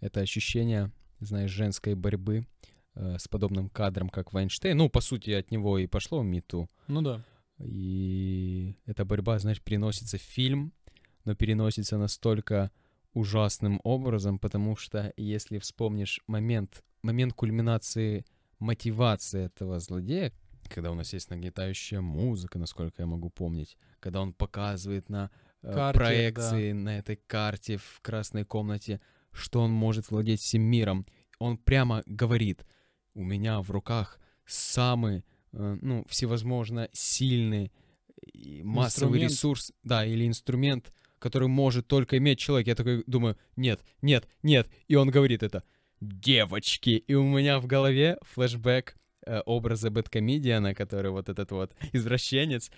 [0.00, 0.90] это ощущение,
[1.20, 2.46] знаешь, женской борьбы
[3.00, 4.76] э, с подобным кадром, как Вайнштейн.
[4.76, 6.68] Ну, по сути, от него и пошло МИТУ.
[6.88, 7.24] Ну да.
[7.58, 10.72] И эта борьба, знаешь, переносится в фильм,
[11.24, 12.70] но переносится настолько
[13.12, 18.24] ужасным образом, потому что если вспомнишь момент, момент кульминации
[18.58, 20.32] мотивации этого злодея,
[20.68, 25.30] когда у нас есть нагнетающая музыка, насколько я могу помнить, когда он показывает на
[25.62, 29.00] э, Карте, проекции на этой карте в красной комнате,
[29.32, 31.06] что он может владеть всем миром.
[31.38, 32.64] Он прямо говорит,
[33.14, 37.72] у меня в руках самый, э, ну, всевозможно сильный
[38.62, 39.30] массовый Инструмент.
[39.32, 42.68] ресурс, да, или инструмент, который может только иметь человек.
[42.68, 44.68] Я такой думаю, нет, нет, нет.
[44.88, 45.64] И он говорит это,
[46.00, 46.90] девочки.
[46.90, 48.96] И у меня в голове флешбэк
[49.26, 52.70] э, образа Бэткомедиана, который вот этот вот извращенец.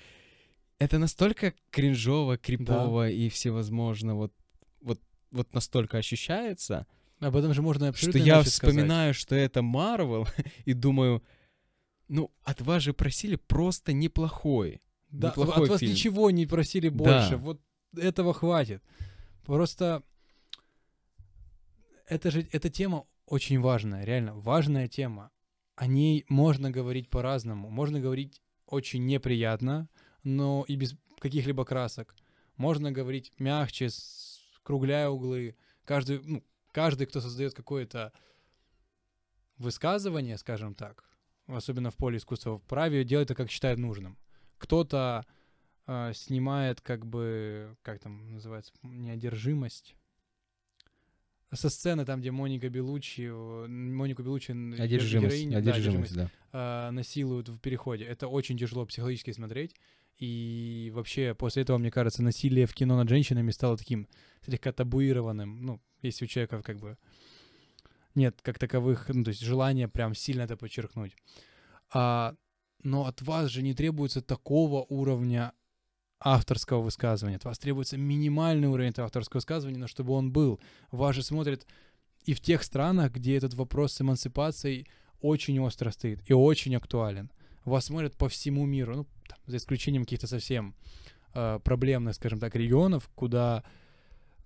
[0.78, 4.32] Это настолько кринжово, крипово и всевозможно вот,
[4.80, 6.86] вот, вот настолько ощущается,
[7.22, 8.74] Об этом же можно что абсолютно я иначе сказать.
[8.74, 10.26] вспоминаю, что это Марвел,
[10.64, 11.22] и думаю,
[12.08, 14.82] ну, от вас же просили просто неплохой.
[15.10, 15.92] Да, неплохой от вас фильм.
[15.92, 16.96] ничего не просили Да.
[16.96, 17.36] больше.
[17.36, 17.60] Вот
[17.96, 18.82] этого хватит.
[19.44, 20.02] Просто
[22.06, 25.30] это же эта тема очень важная, реально важная тема.
[25.76, 27.70] О ней можно говорить по-разному.
[27.70, 29.88] Можно говорить очень неприятно,
[30.22, 32.14] но и без каких-либо красок.
[32.56, 35.56] Можно говорить мягче, скругляя углы.
[35.84, 38.12] Каждый, ну, каждый, кто создает какое-то
[39.58, 41.04] высказывание, скажем так,
[41.46, 44.18] особенно в поле искусства, вправе делать это, как считает нужным.
[44.58, 45.24] Кто-то
[45.86, 49.94] э, снимает как бы, как там называется, неодержимость.
[51.52, 56.30] Со сцены, там, где Моника Белучи, э, Монику Белучи, н- ге- Одержимость, да, одержимость, да.
[56.52, 58.04] э, насилуют в переходе.
[58.04, 59.74] Это очень тяжело психологически смотреть.
[60.18, 64.08] И вообще после этого, мне кажется, насилие в кино над женщинами стало таким
[64.44, 65.64] слегка табуированным.
[65.64, 66.96] Ну, если у человека как бы
[68.14, 71.16] нет как таковых, ну, то есть желания прям сильно это подчеркнуть.
[71.92, 72.34] А,
[72.82, 75.52] но от вас же не требуется такого уровня
[76.20, 77.36] авторского высказывания.
[77.36, 80.60] От вас требуется минимальный уровень этого авторского высказывания, но чтобы он был.
[80.90, 81.66] Вас же смотрят
[82.24, 84.86] и в тех странах, где этот вопрос с эмансипацией
[85.20, 87.30] очень остро стоит и очень актуален.
[87.64, 90.74] Вас смотрят по всему миру, ну, там, за исключением каких-то совсем
[91.34, 93.64] э, проблемных, скажем так, регионов, куда,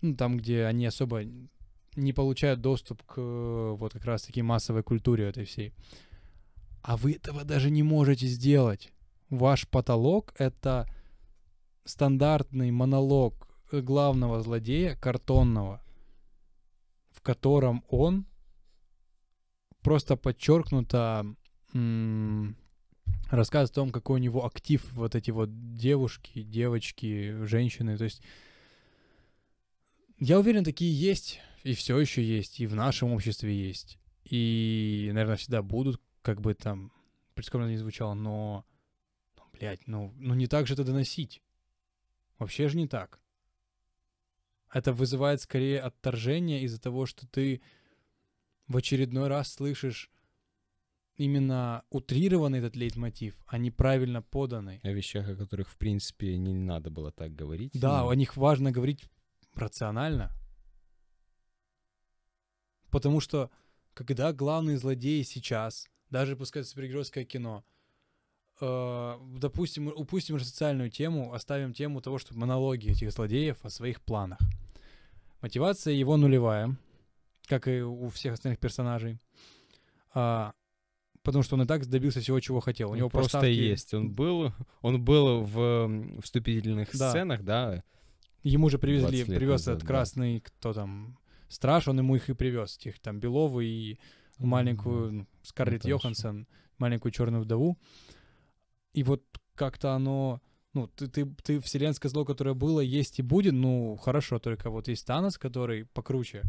[0.03, 1.23] ну, там, где они особо
[1.97, 5.73] не получают доступ к вот как раз-таки массовой культуре этой всей.
[6.83, 8.93] А вы этого даже не можете сделать.
[9.31, 10.89] Ваш потолок— это
[11.85, 15.83] стандартный монолог главного злодея, картонного,
[17.11, 18.27] в котором он
[19.83, 21.27] просто подчеркнуто
[21.75, 22.57] м,
[23.31, 27.97] рассказывает о том, какой у него актив вот эти вот девушки, девочки, женщины.
[27.99, 28.23] То есть
[30.19, 33.99] я уверен, такие есть, и все еще есть, и в нашем обществе есть.
[34.25, 36.93] И, наверное, всегда будут, как бы там
[37.35, 38.65] прискорбно не звучало, но,
[39.37, 41.43] ну, блядь, ну, ну не так же это доносить.
[42.39, 43.21] Вообще же не так.
[44.73, 47.61] Это вызывает скорее отторжение из-за того, что ты
[48.67, 50.11] в очередной раз слышишь
[51.17, 54.81] именно утрированный этот лейтмотив, а неправильно поданный.
[54.83, 57.73] О вещах, о которых, в принципе, не надо было так говорить.
[57.75, 59.05] Да, Ну, о них важно говорить
[59.55, 60.31] рационально.
[62.91, 63.51] Потому что
[63.95, 67.65] когда главный злодей сейчас, даже пускай супергеройское кино,
[68.61, 74.03] э, допустим, упустим же социальную тему, оставим тему того, что монологи этих злодеев о своих
[74.03, 74.39] планах.
[75.41, 76.77] Мотивация его нулевая,
[77.47, 79.19] как и у всех остальных персонажей.
[80.15, 80.55] А,
[81.27, 82.93] потому что он и так добился всего, чего хотел.
[82.93, 83.93] У него просто поставки- есть.
[83.95, 87.11] Он был, он был в вступительных Да.
[87.11, 87.83] сценах, да.
[88.45, 89.87] Ему же привезли, 20 лет привез назад, этот да.
[89.89, 93.99] красный, кто там, страж, он ему их и привез, этих там Белову и
[94.39, 95.97] маленькую ну, Скарлетт хорошо.
[95.97, 96.47] Йоханссон,
[96.79, 97.77] маленькую черную вдову.
[98.95, 99.25] И вот
[99.57, 100.41] как-то оно,
[100.75, 104.87] ну, ты, ты, ты вселенское зло, которое было, есть и будет, ну, хорошо, только вот
[104.87, 106.45] есть Танос, который покруче,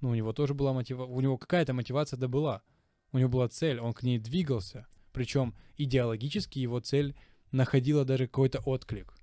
[0.00, 2.62] ну, у него тоже была мотивация, у него какая-то мотивация да была,
[3.14, 7.14] у него была цель, он к ней двигался, причем идеологически его цель
[7.52, 9.14] находила даже какой-то отклик.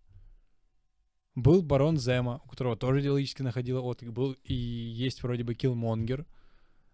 [1.35, 6.25] Был барон Зема, у которого тоже идеологически находила отклик, был и есть вроде бы Киллмонгер.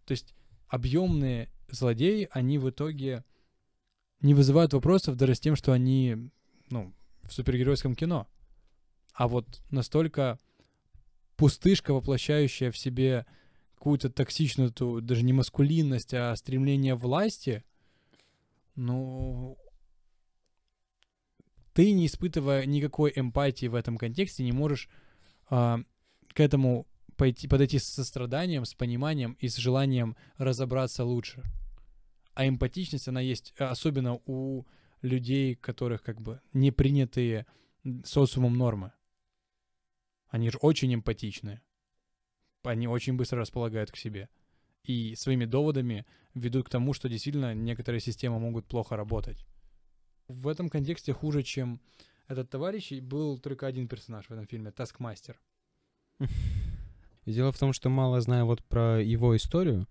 [0.06, 0.34] То есть
[0.68, 3.24] объемные злодеи, они в итоге
[4.22, 6.32] не вызывают вопросов даже с тем, что они,
[6.72, 8.28] ну, в супергеройском кино.
[9.14, 10.40] А вот настолько
[11.36, 13.28] пустышка, воплощающая в себе
[13.78, 17.64] какую-то токсичную, ту, даже не маскулинность, а стремление власти,
[18.76, 19.58] ну,
[21.74, 24.90] ты, не испытывая никакой эмпатии в этом контексте, не можешь
[25.50, 25.80] а,
[26.30, 26.88] к этому
[27.18, 31.44] пойти, подойти с состраданием, с пониманием и с желанием разобраться лучше.
[32.34, 34.66] А эмпатичность, она есть э, особенно у
[35.04, 37.46] людей, которых как бы не принятые
[38.04, 38.92] социумом нормы.
[40.30, 41.62] Они же очень эмпатичны.
[42.68, 44.30] Они очень быстро располагают к себе.
[44.84, 49.46] И своими доводами ведут к тому, что действительно некоторые системы могут плохо работать.
[50.28, 51.82] В этом контексте хуже, чем
[52.28, 55.40] этот товарищ, был только один персонаж в этом фильме— Таскмастер.
[57.26, 59.88] Дело в том, что мало знаю вот про его историю,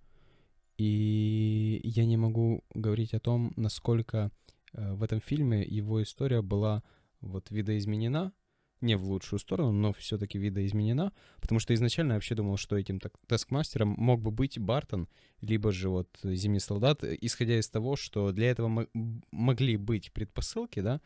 [0.79, 4.31] и я не могу говорить о том, насколько
[4.73, 6.83] э, в этом фильме его история была
[7.21, 8.33] вот видоизменена,
[8.81, 13.01] не в лучшую сторону, но все-таки видоизменена, потому что изначально я вообще думал, что этим
[13.01, 15.09] так, таскмастером мог бы быть Бартон,
[15.41, 18.87] либо же вот Зимний солдат, исходя из того, что для этого мо-
[19.31, 21.01] могли быть предпосылки, да,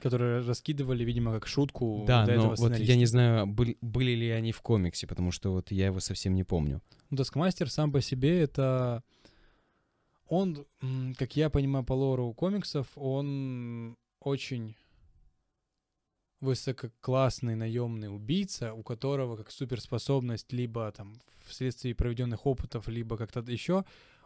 [0.00, 4.12] Которые раскидывали, видимо, как шутку да, до но этого вот я не знаю, были, были
[4.12, 6.80] ли они в комиксе, потому что вот я его совсем не помню.
[7.10, 9.02] Ну, Таскмастер сам по себе это...
[10.28, 10.66] Он,
[11.18, 14.76] как я понимаю по лору комиксов, он очень
[16.40, 23.84] высококлассный наемный убийца, у которого как суперспособность либо там вследствие проведенных опытов, либо как-то еще,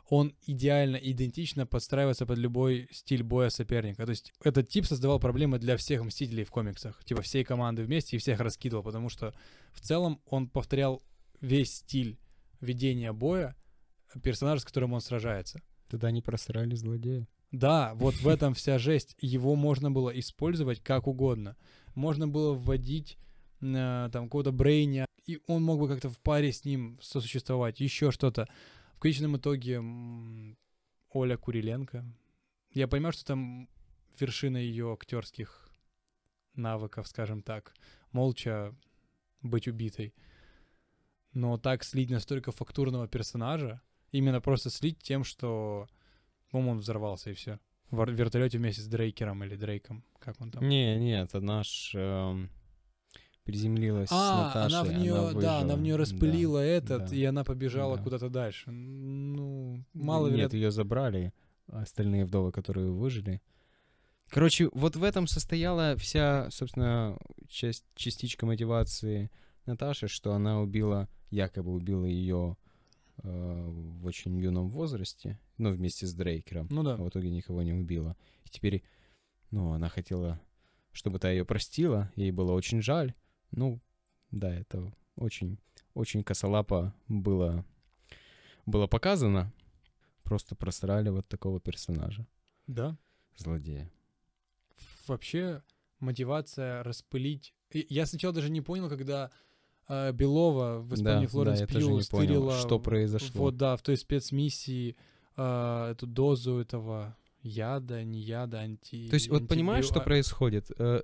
[0.09, 4.05] он идеально, идентично подстраивается под любой стиль боя соперника.
[4.05, 7.03] То есть этот тип создавал проблемы для всех Мстителей в комиксах.
[7.05, 9.33] Типа всей команды вместе и всех раскидывал, потому что
[9.73, 11.03] в целом он повторял
[11.41, 12.19] весь стиль
[12.61, 13.57] ведения боя
[14.23, 15.63] персонажа, с которым он сражается.
[15.89, 17.27] Тогда они просрали злодея.
[17.51, 19.15] Да, вот в этом вся жесть.
[19.21, 21.57] Его можно было использовать как угодно.
[21.95, 23.19] Можно было вводить
[23.61, 28.11] э, там какого-то Брейня, и он мог бы как-то в паре с ним сосуществовать, еще
[28.11, 28.49] что-то.
[28.95, 29.83] В конечном итоге
[31.11, 32.05] Оля Куриленко.
[32.71, 33.69] Я понимаю, что там
[34.19, 35.69] вершина ее актерских
[36.55, 37.75] навыков, скажем так,
[38.13, 38.75] молча
[39.43, 40.15] быть убитой.
[41.33, 45.89] Но так слить настолько фактурного персонажа, именно просто слить тем, что,
[46.51, 47.59] по-моему, он взорвался и все.
[47.93, 50.67] В вертолете вместе с Дрейкером или Дрейком, как он там.
[50.69, 52.51] Не, нет, она ж эм,
[53.45, 54.79] приземлилась с А, Наташей.
[54.79, 57.15] она в нее, да, она в нее распылила Да, этот, да.
[57.17, 58.03] и она побежала Да.
[58.03, 58.71] куда-то дальше.
[58.71, 60.57] Ну, мало Нет, вероятно.
[60.57, 61.33] ее забрали,
[61.69, 63.41] а остальные вдовы, которые выжили.
[64.31, 69.31] Короче, вот в этом состояла вся, собственно, часть, частичка мотивации
[69.67, 72.57] Наташи, что она убила, якобы убила ее
[73.19, 76.67] в очень юном возрасте, ну, вместе с Дрейкером.
[76.71, 76.95] Ну да.
[76.95, 78.17] а в итоге никого не убила.
[78.45, 78.83] И теперь,
[79.51, 80.41] ну, она хотела,
[80.93, 83.15] чтобы та ее простила, ей было очень жаль.
[83.51, 83.81] Ну,
[84.31, 85.59] да, это очень,
[85.95, 87.65] очень косолапо было,
[88.67, 89.53] было показано.
[90.25, 92.27] Просто просрали вот такого персонажа,
[92.67, 92.97] Да.
[93.37, 93.91] злодея.
[95.07, 95.63] Вообще
[96.01, 97.55] мотивация распылить.
[97.73, 99.31] Я сначала даже не понял, когда
[99.89, 103.43] э, Белова в исполнении Да, Флоренс да, Пью стырила что произошло.
[103.43, 104.97] Вот, да, в той спецмиссии
[105.37, 109.09] э, эту дозу этого яда, не яда, анти...
[109.09, 110.71] То есть, вот понимаешь, что антибио- происходит?
[110.79, 111.03] Э,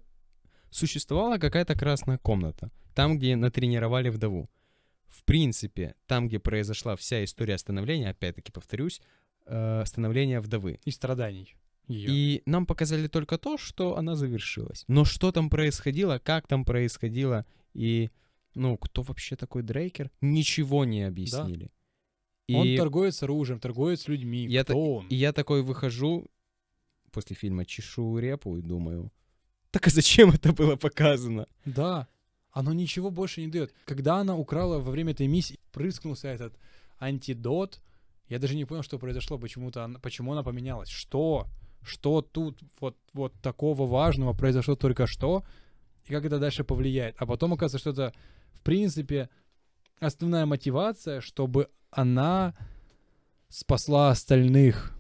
[0.70, 4.50] Существовала какая-то красная комната, там, где натренировали вдову.
[5.06, 9.00] В принципе, там, где произошла вся история становления, опять-таки повторюсь,
[9.46, 10.78] э, становления вдовы.
[10.84, 12.08] И страданий ее.
[12.10, 14.84] И нам показали только то, что она завершилась.
[14.88, 18.10] Но что там происходило, как там происходило, и,
[18.58, 21.70] ну, кто вообще такой Дрейкер, ничего не объяснили.
[22.50, 24.46] Он И- торгует с оружием, торгует с людьми.
[24.46, 25.06] Я Кто та- он?
[25.08, 26.26] И я такой выхожу
[27.12, 29.10] после фильма, чешу репу и думаю,
[29.70, 31.46] так а зачем это было показано?
[31.66, 32.08] Да,
[32.52, 33.74] оно ничего больше не дает.
[33.84, 36.54] Когда она украла во время этой миссии, прыскнулся этот
[36.98, 37.80] антидот,
[38.28, 40.88] я даже не понял, что произошло, почему-то она, почему она поменялась.
[40.88, 41.46] Что?
[41.82, 45.44] Что тут вот, вот такого важного произошло только что?
[46.06, 47.14] И как это дальше повлияет?
[47.18, 48.14] А потом оказывается, что это,
[48.52, 49.28] в принципе,
[50.00, 52.54] основная мотивация, чтобы она
[53.48, 54.94] спасла остальных.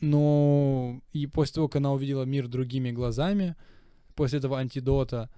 [0.00, 3.56] Но и после того, как она увидела мир другими глазами,
[4.14, 5.28] после этого антидота,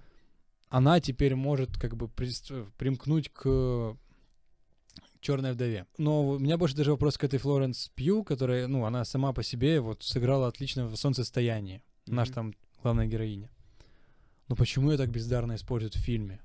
[0.69, 3.97] она теперь может как бы примкнуть к
[5.19, 5.85] черной вдове.
[5.97, 9.43] Но у меня больше даже вопрос к этой Флоренс Пью, которая, ну, она сама по
[9.43, 11.83] себе вот сыграла отлично в солнцестоянии.
[12.07, 12.33] Наш Мгм.
[12.35, 13.51] там главная героиня.
[14.47, 16.41] Но почему ее так бездарно используют в фильме?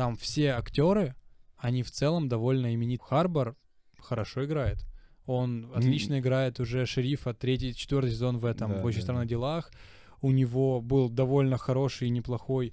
[0.00, 1.14] Там все актеры,
[1.58, 3.02] они в целом довольно именит.
[3.02, 3.54] Харбор
[3.98, 4.78] хорошо играет.
[5.26, 9.26] Он отлично играет уже шерифа третий, четвертый сезон в этом, Да, в очень да, странных
[9.26, 9.28] да.
[9.28, 9.70] делах.
[10.22, 12.72] У него был довольно хороший и неплохой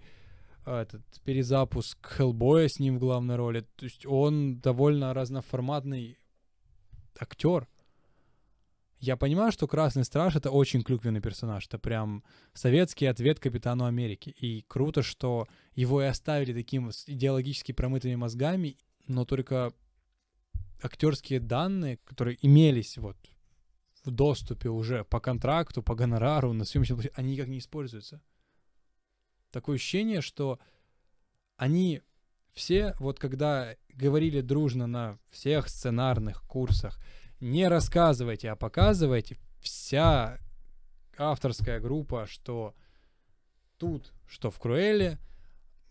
[0.66, 3.68] а, этот перезапуск Хеллбоя с ним в главной роли.
[3.76, 6.18] То есть он довольно разноформатный
[7.20, 7.68] актер.
[9.00, 11.68] Я понимаю, что Красный Страж это очень клюквенный персонаж.
[11.68, 12.24] Это прям
[12.54, 14.30] советский ответ Капитану Америки.
[14.30, 18.78] И круто, что его и оставили таким идеологически промытыми мозгами,
[19.08, 19.72] но только
[20.82, 23.18] актерские данные, которые имелись вот
[24.04, 28.22] в доступе уже по контракту, по гонорару, на съемочной площадке, они никак не используются.
[29.52, 30.60] Такое ощущение, что
[31.56, 32.02] они
[32.54, 37.00] все, вот когда говорили дружно на всех сценарных курсах,
[37.40, 40.40] не рассказывайте, а показывайте, вся
[41.18, 42.76] авторская группа, что
[43.78, 45.20] тут, что в Круэле,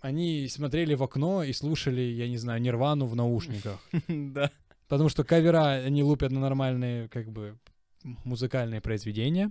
[0.00, 3.80] они смотрели в окно и слушали, я не знаю, Нирвану в наушниках.
[4.08, 4.50] Да.
[4.88, 7.58] Потому что кавера они лупят на нормальные, как бы,
[8.04, 9.50] музыкальные произведения,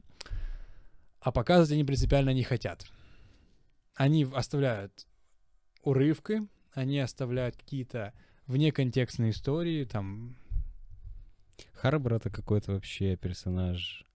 [1.19, 2.85] а показывать они принципиально не хотят.
[3.95, 5.07] Они оставляют
[5.83, 8.13] урывки, они оставляют какие-то
[8.47, 10.37] внеконтекстные истории, там...
[11.73, 14.05] Харбор это какой-то вообще персонаж,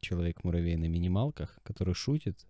[0.00, 2.46] человек-муравей на минималках, который шутит.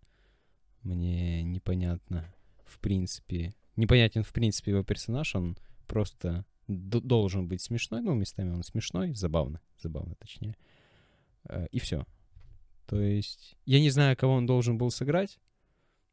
[0.82, 2.32] Мне непонятно,
[2.64, 8.62] в принципе, непонятен в принципе его персонаж, он просто должен быть смешной, ну, местами он
[8.62, 10.56] смешной, забавно, забавно точнее.
[11.48, 12.04] Э, И все.
[12.86, 15.38] То есть, я не знаю, кого он должен был сыграть,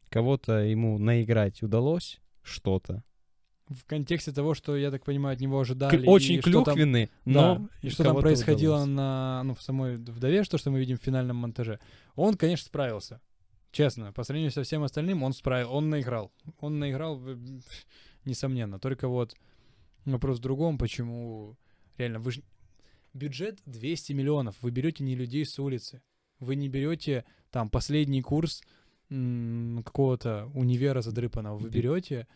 [0.10, 3.04] кого-то ему наиграть удалось, что-то.
[3.70, 6.06] В контексте того, что, я так понимаю, от него К- ожидали.
[6.06, 8.90] Очень и что там- клюквенный, Да, но и что там происходило удалось.
[8.96, 11.80] на, ну, в самой вдове, что, что мы видим в финальном монтаже.
[12.16, 13.22] Он, конечно, справился.
[13.72, 16.32] Честно, по сравнению со всем остальным, он справил, он наиграл.
[16.60, 17.20] Он наиграл,
[18.26, 18.80] несомненно.
[18.80, 19.34] Только вот
[20.06, 21.58] вопрос в другом, почему
[21.98, 22.42] реально вы ж-
[23.14, 24.56] бюджет 200 миллионов.
[24.62, 26.02] Вы берете не людей с улицы.
[26.40, 28.62] Вы не берете там последний курс
[29.10, 31.58] какого-то универа задрыпанного.
[31.58, 32.28] Вы берете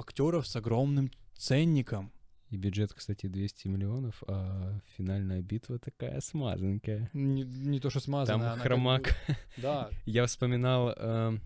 [0.00, 2.12] актеров с огромным ценником.
[2.50, 7.10] И бюджет, кстати, 200 миллионов, а финальная битва такая смазанькая.
[7.12, 8.38] Не, не то, что смазано.
[8.44, 9.02] Там как хромак.
[9.02, 9.90] бы- Да.
[10.06, 11.42] Я вспоминал эм,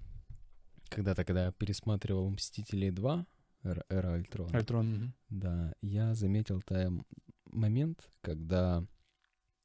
[0.88, 3.26] когда-то, когда я пересматривал «Мстителей 2»,
[3.64, 4.90] «Эра, Альтрона», Альтрон.
[4.94, 5.14] мгм.
[5.28, 7.04] да, я заметил там
[7.46, 8.84] момент, когда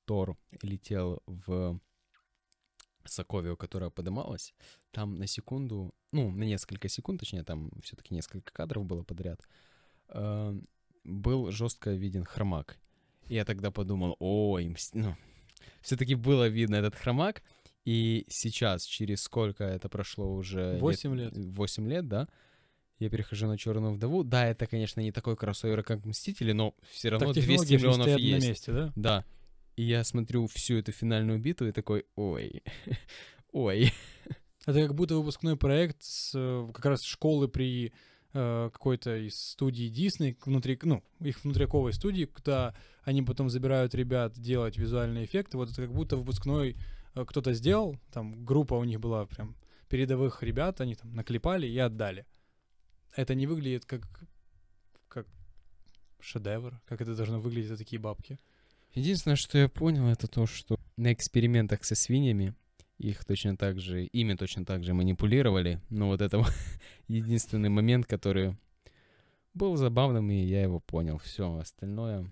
[0.06, 1.80] Тор летел в
[3.10, 4.54] Соковию, которая подымалась,
[4.92, 9.42] там на секунду, ну, на несколько секунд, точнее, там все-таки несколько кадров было подряд,
[10.10, 10.60] э,
[11.04, 12.78] был жестко виден хромак.
[13.28, 15.16] И я тогда подумал, ой, ну,
[15.82, 17.44] все-таки было видно этот хромак,
[17.86, 20.78] и сейчас, через сколько это прошло уже?
[20.80, 21.32] Восемь лет.
[21.36, 22.28] 8 лет, да?
[23.00, 24.24] Я перехожу на Черную вдову.
[24.24, 27.78] Да, это, конечно, не такой кроссовер, как Мстители, но все равно Так 200 технологии же
[27.78, 28.44] не миллионов есть.
[28.44, 28.94] на месте, да?
[28.96, 29.26] Да.
[29.78, 32.64] И я смотрю всю эту финальную битву и такой, ой,
[33.52, 33.94] ой.
[34.66, 37.94] Это как будто выпускной проект с э, как раз школы при
[38.34, 44.34] э, какой-то из студии Дисней, внутри, ну, их внутряковой студии, куда они потом забирают ребят
[44.34, 45.58] делать визуальные эффекты.
[45.58, 46.76] Вот это как будто выпускной
[47.14, 49.56] э, кто-то сделал, там группа у них была прям
[49.90, 52.26] передовых ребят, они там наклепали и отдали.
[53.16, 54.02] Это не выглядит как,
[55.08, 55.28] как
[56.20, 58.40] шедевр, как это должно выглядеть за такие бабки.
[58.98, 62.56] Единственное, что я понял, это то, что на экспериментах со свиньями
[62.98, 65.80] их точно так же, ими точно так же манипулировали.
[65.92, 66.44] Но вот это
[67.08, 68.58] единственный момент, который
[69.54, 71.20] был забавным, и я его понял.
[71.20, 72.32] Все, остальное...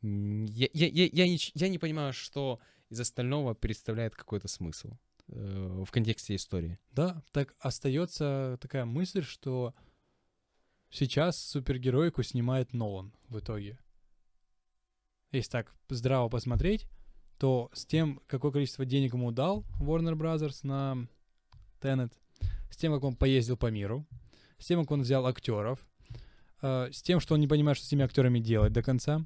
[0.00, 4.92] Я, я, я, я, не, я не понимаю, что из остального представляет какой-то смысл
[5.26, 6.78] э, в контексте истории.
[6.92, 9.74] Да, так остается такая мысль, что
[10.88, 13.76] сейчас супергероику снимает Нолан в итоге.
[15.32, 16.86] Если так здраво посмотреть,
[17.38, 21.06] то с тем, какое количество денег ему дал Warner Brothers на
[21.80, 22.12] Tenet,
[22.70, 24.06] с тем, как он поездил по миру,
[24.58, 25.86] с тем, как он взял актеров,
[26.62, 29.24] э, с тем, что он не понимает, что с этими актерами делать до конца,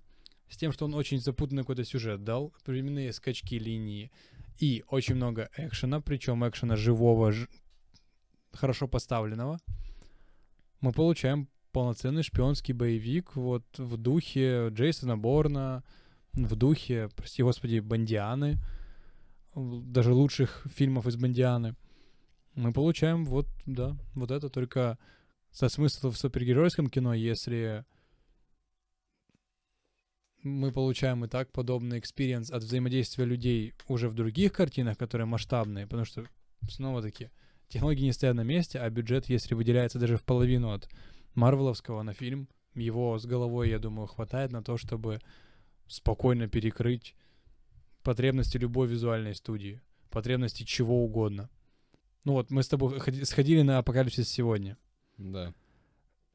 [0.49, 4.13] с тем, что он очень запутанный какой-то сюжет дал, временные скачки линии
[4.59, 7.49] и очень много экшена, причем экшена живого, ж-
[8.53, 9.59] хорошо поставленного,
[10.81, 15.83] мы получаем полноценный шпионский боевик вот в духе Джейсона Борна,
[16.33, 18.59] в духе, прости господи, Бондианы,
[19.57, 21.75] даже лучших фильмов из Бондианы.
[22.55, 24.99] Мы получаем вот, да, вот это только
[25.51, 27.85] со смыслом в супергеройском кино, если
[30.45, 35.87] мы получаем и так подобный experience от взаимодействия людей уже в других картинах, которые масштабные,
[35.87, 36.25] потому что,
[36.69, 37.31] снова-таки,
[37.67, 40.89] технологии не стоят на месте, а бюджет, если выделяется даже в половину от
[41.35, 45.21] Марвеловского на фильм, его с головой, я думаю, хватает на то, чтобы
[45.87, 47.15] спокойно перекрыть
[48.03, 49.81] потребности любой визуальной студии,
[50.11, 51.51] потребности чего угодно.
[52.25, 54.77] Ну вот, мы с тобой ходи- сходили на Апокалипсис сегодня.
[55.19, 55.53] Да.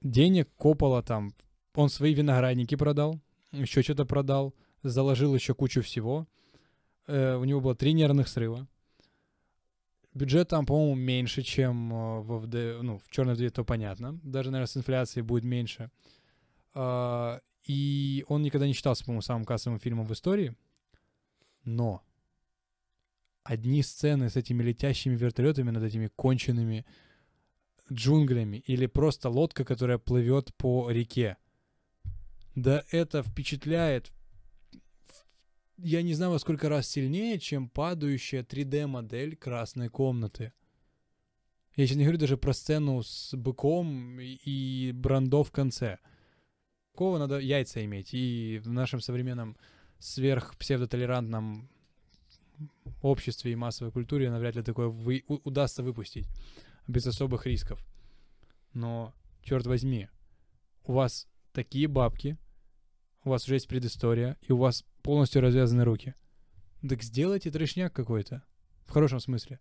[0.02, 1.34] Денег копало там,
[1.74, 3.20] он свои виноградники продал,
[3.52, 6.28] еще что-то продал, заложил еще кучу всего.
[7.08, 8.68] Э, у него было три нервных срыва.
[10.20, 14.20] Бюджет там, по-моему, меньше, чем э, во ВД, ну, в черной вдове, то понятно.
[14.22, 15.92] Даже, наверное, с инфляцией будет меньше.
[16.74, 20.58] А, и он никогда не считался, по-моему, самым кассовым фильмом в истории.
[21.64, 22.04] Но
[23.46, 26.86] одни сцены с этими летящими вертолетами над этими конченными
[27.90, 31.38] джунглями или просто лодка, которая плывет по реке.
[32.56, 34.12] Да это впечатляет
[35.84, 40.54] я не знаю во сколько раз сильнее, чем падающая 3D-модель красной комнаты.
[41.76, 46.00] Я сейчас не говорю даже про сцену с быком и брандо в конце.
[46.96, 48.14] Кого надо яйца иметь.
[48.14, 49.56] И в нашем современном
[50.00, 51.70] сверхпсевдотолерантном
[53.02, 56.28] обществе и массовой культуре навряд ли такое вы, у, удастся выпустить
[56.88, 57.86] без особых рисков.
[58.74, 60.10] Но, черт возьми,
[60.86, 62.38] у вас такие бабки,
[63.24, 66.16] у вас уже есть предыстория, и у вас полностью развязаны руки.
[66.88, 68.44] Так сделайте трешняк какой-то.
[68.86, 69.60] В хорошем смысле.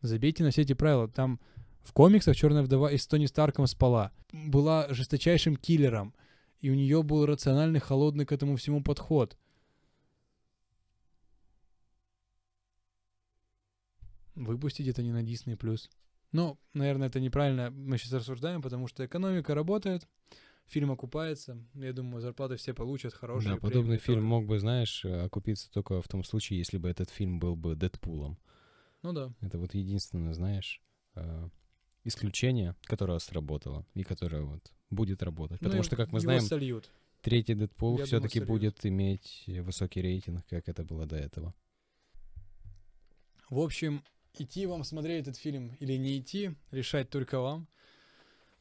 [0.00, 1.08] Забейте на все эти правила.
[1.08, 1.40] Там
[1.82, 4.12] в комиксах Черная вдова и с Тони Старком спала.
[4.32, 6.14] Была жесточайшим киллером.
[6.60, 9.36] И у нее был рациональный, холодный к этому всему подход.
[14.34, 15.58] Выпустить это не на Disney+.
[16.30, 20.08] Ну, наверное, это неправильно мы сейчас рассуждаем, потому что экономика работает,
[20.66, 23.54] фильм окупается, я думаю, зарплаты все получат хорошие.
[23.54, 27.38] Да, подобный фильм мог бы, знаешь, окупиться только в том случае, если бы этот фильм
[27.38, 28.38] был бы Дэдпулом.
[29.02, 29.32] Ну да.
[29.40, 30.80] Это вот единственное, знаешь,
[31.14, 31.48] э,
[32.04, 35.60] исключение, которое сработало и которое вот будет работать.
[35.60, 36.90] Ну, Потому что, как мы знаем, сольют.
[37.20, 41.54] третий Дэдпул все-таки будет иметь высокий рейтинг, как это было до этого.
[43.50, 44.02] В общем,
[44.38, 47.68] идти вам смотреть этот фильм или не идти, решать только вам.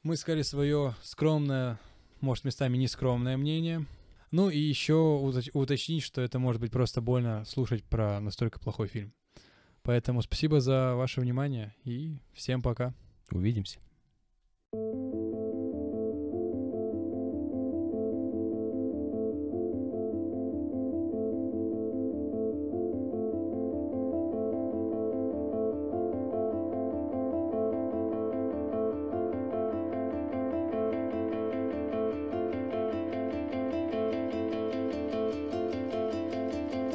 [0.04, 1.80] Мы сказали свое скромное,
[2.22, 3.86] может, местами нескромное мнение.
[4.32, 4.96] Ну и еще
[5.54, 9.14] уточнить, что это может быть просто больно слушать про настолько плохой фильм.
[9.84, 12.94] Поэтому спасибо за ваше внимание и всем пока.
[13.32, 13.80] Увидимся.
[14.74, 15.31] thank you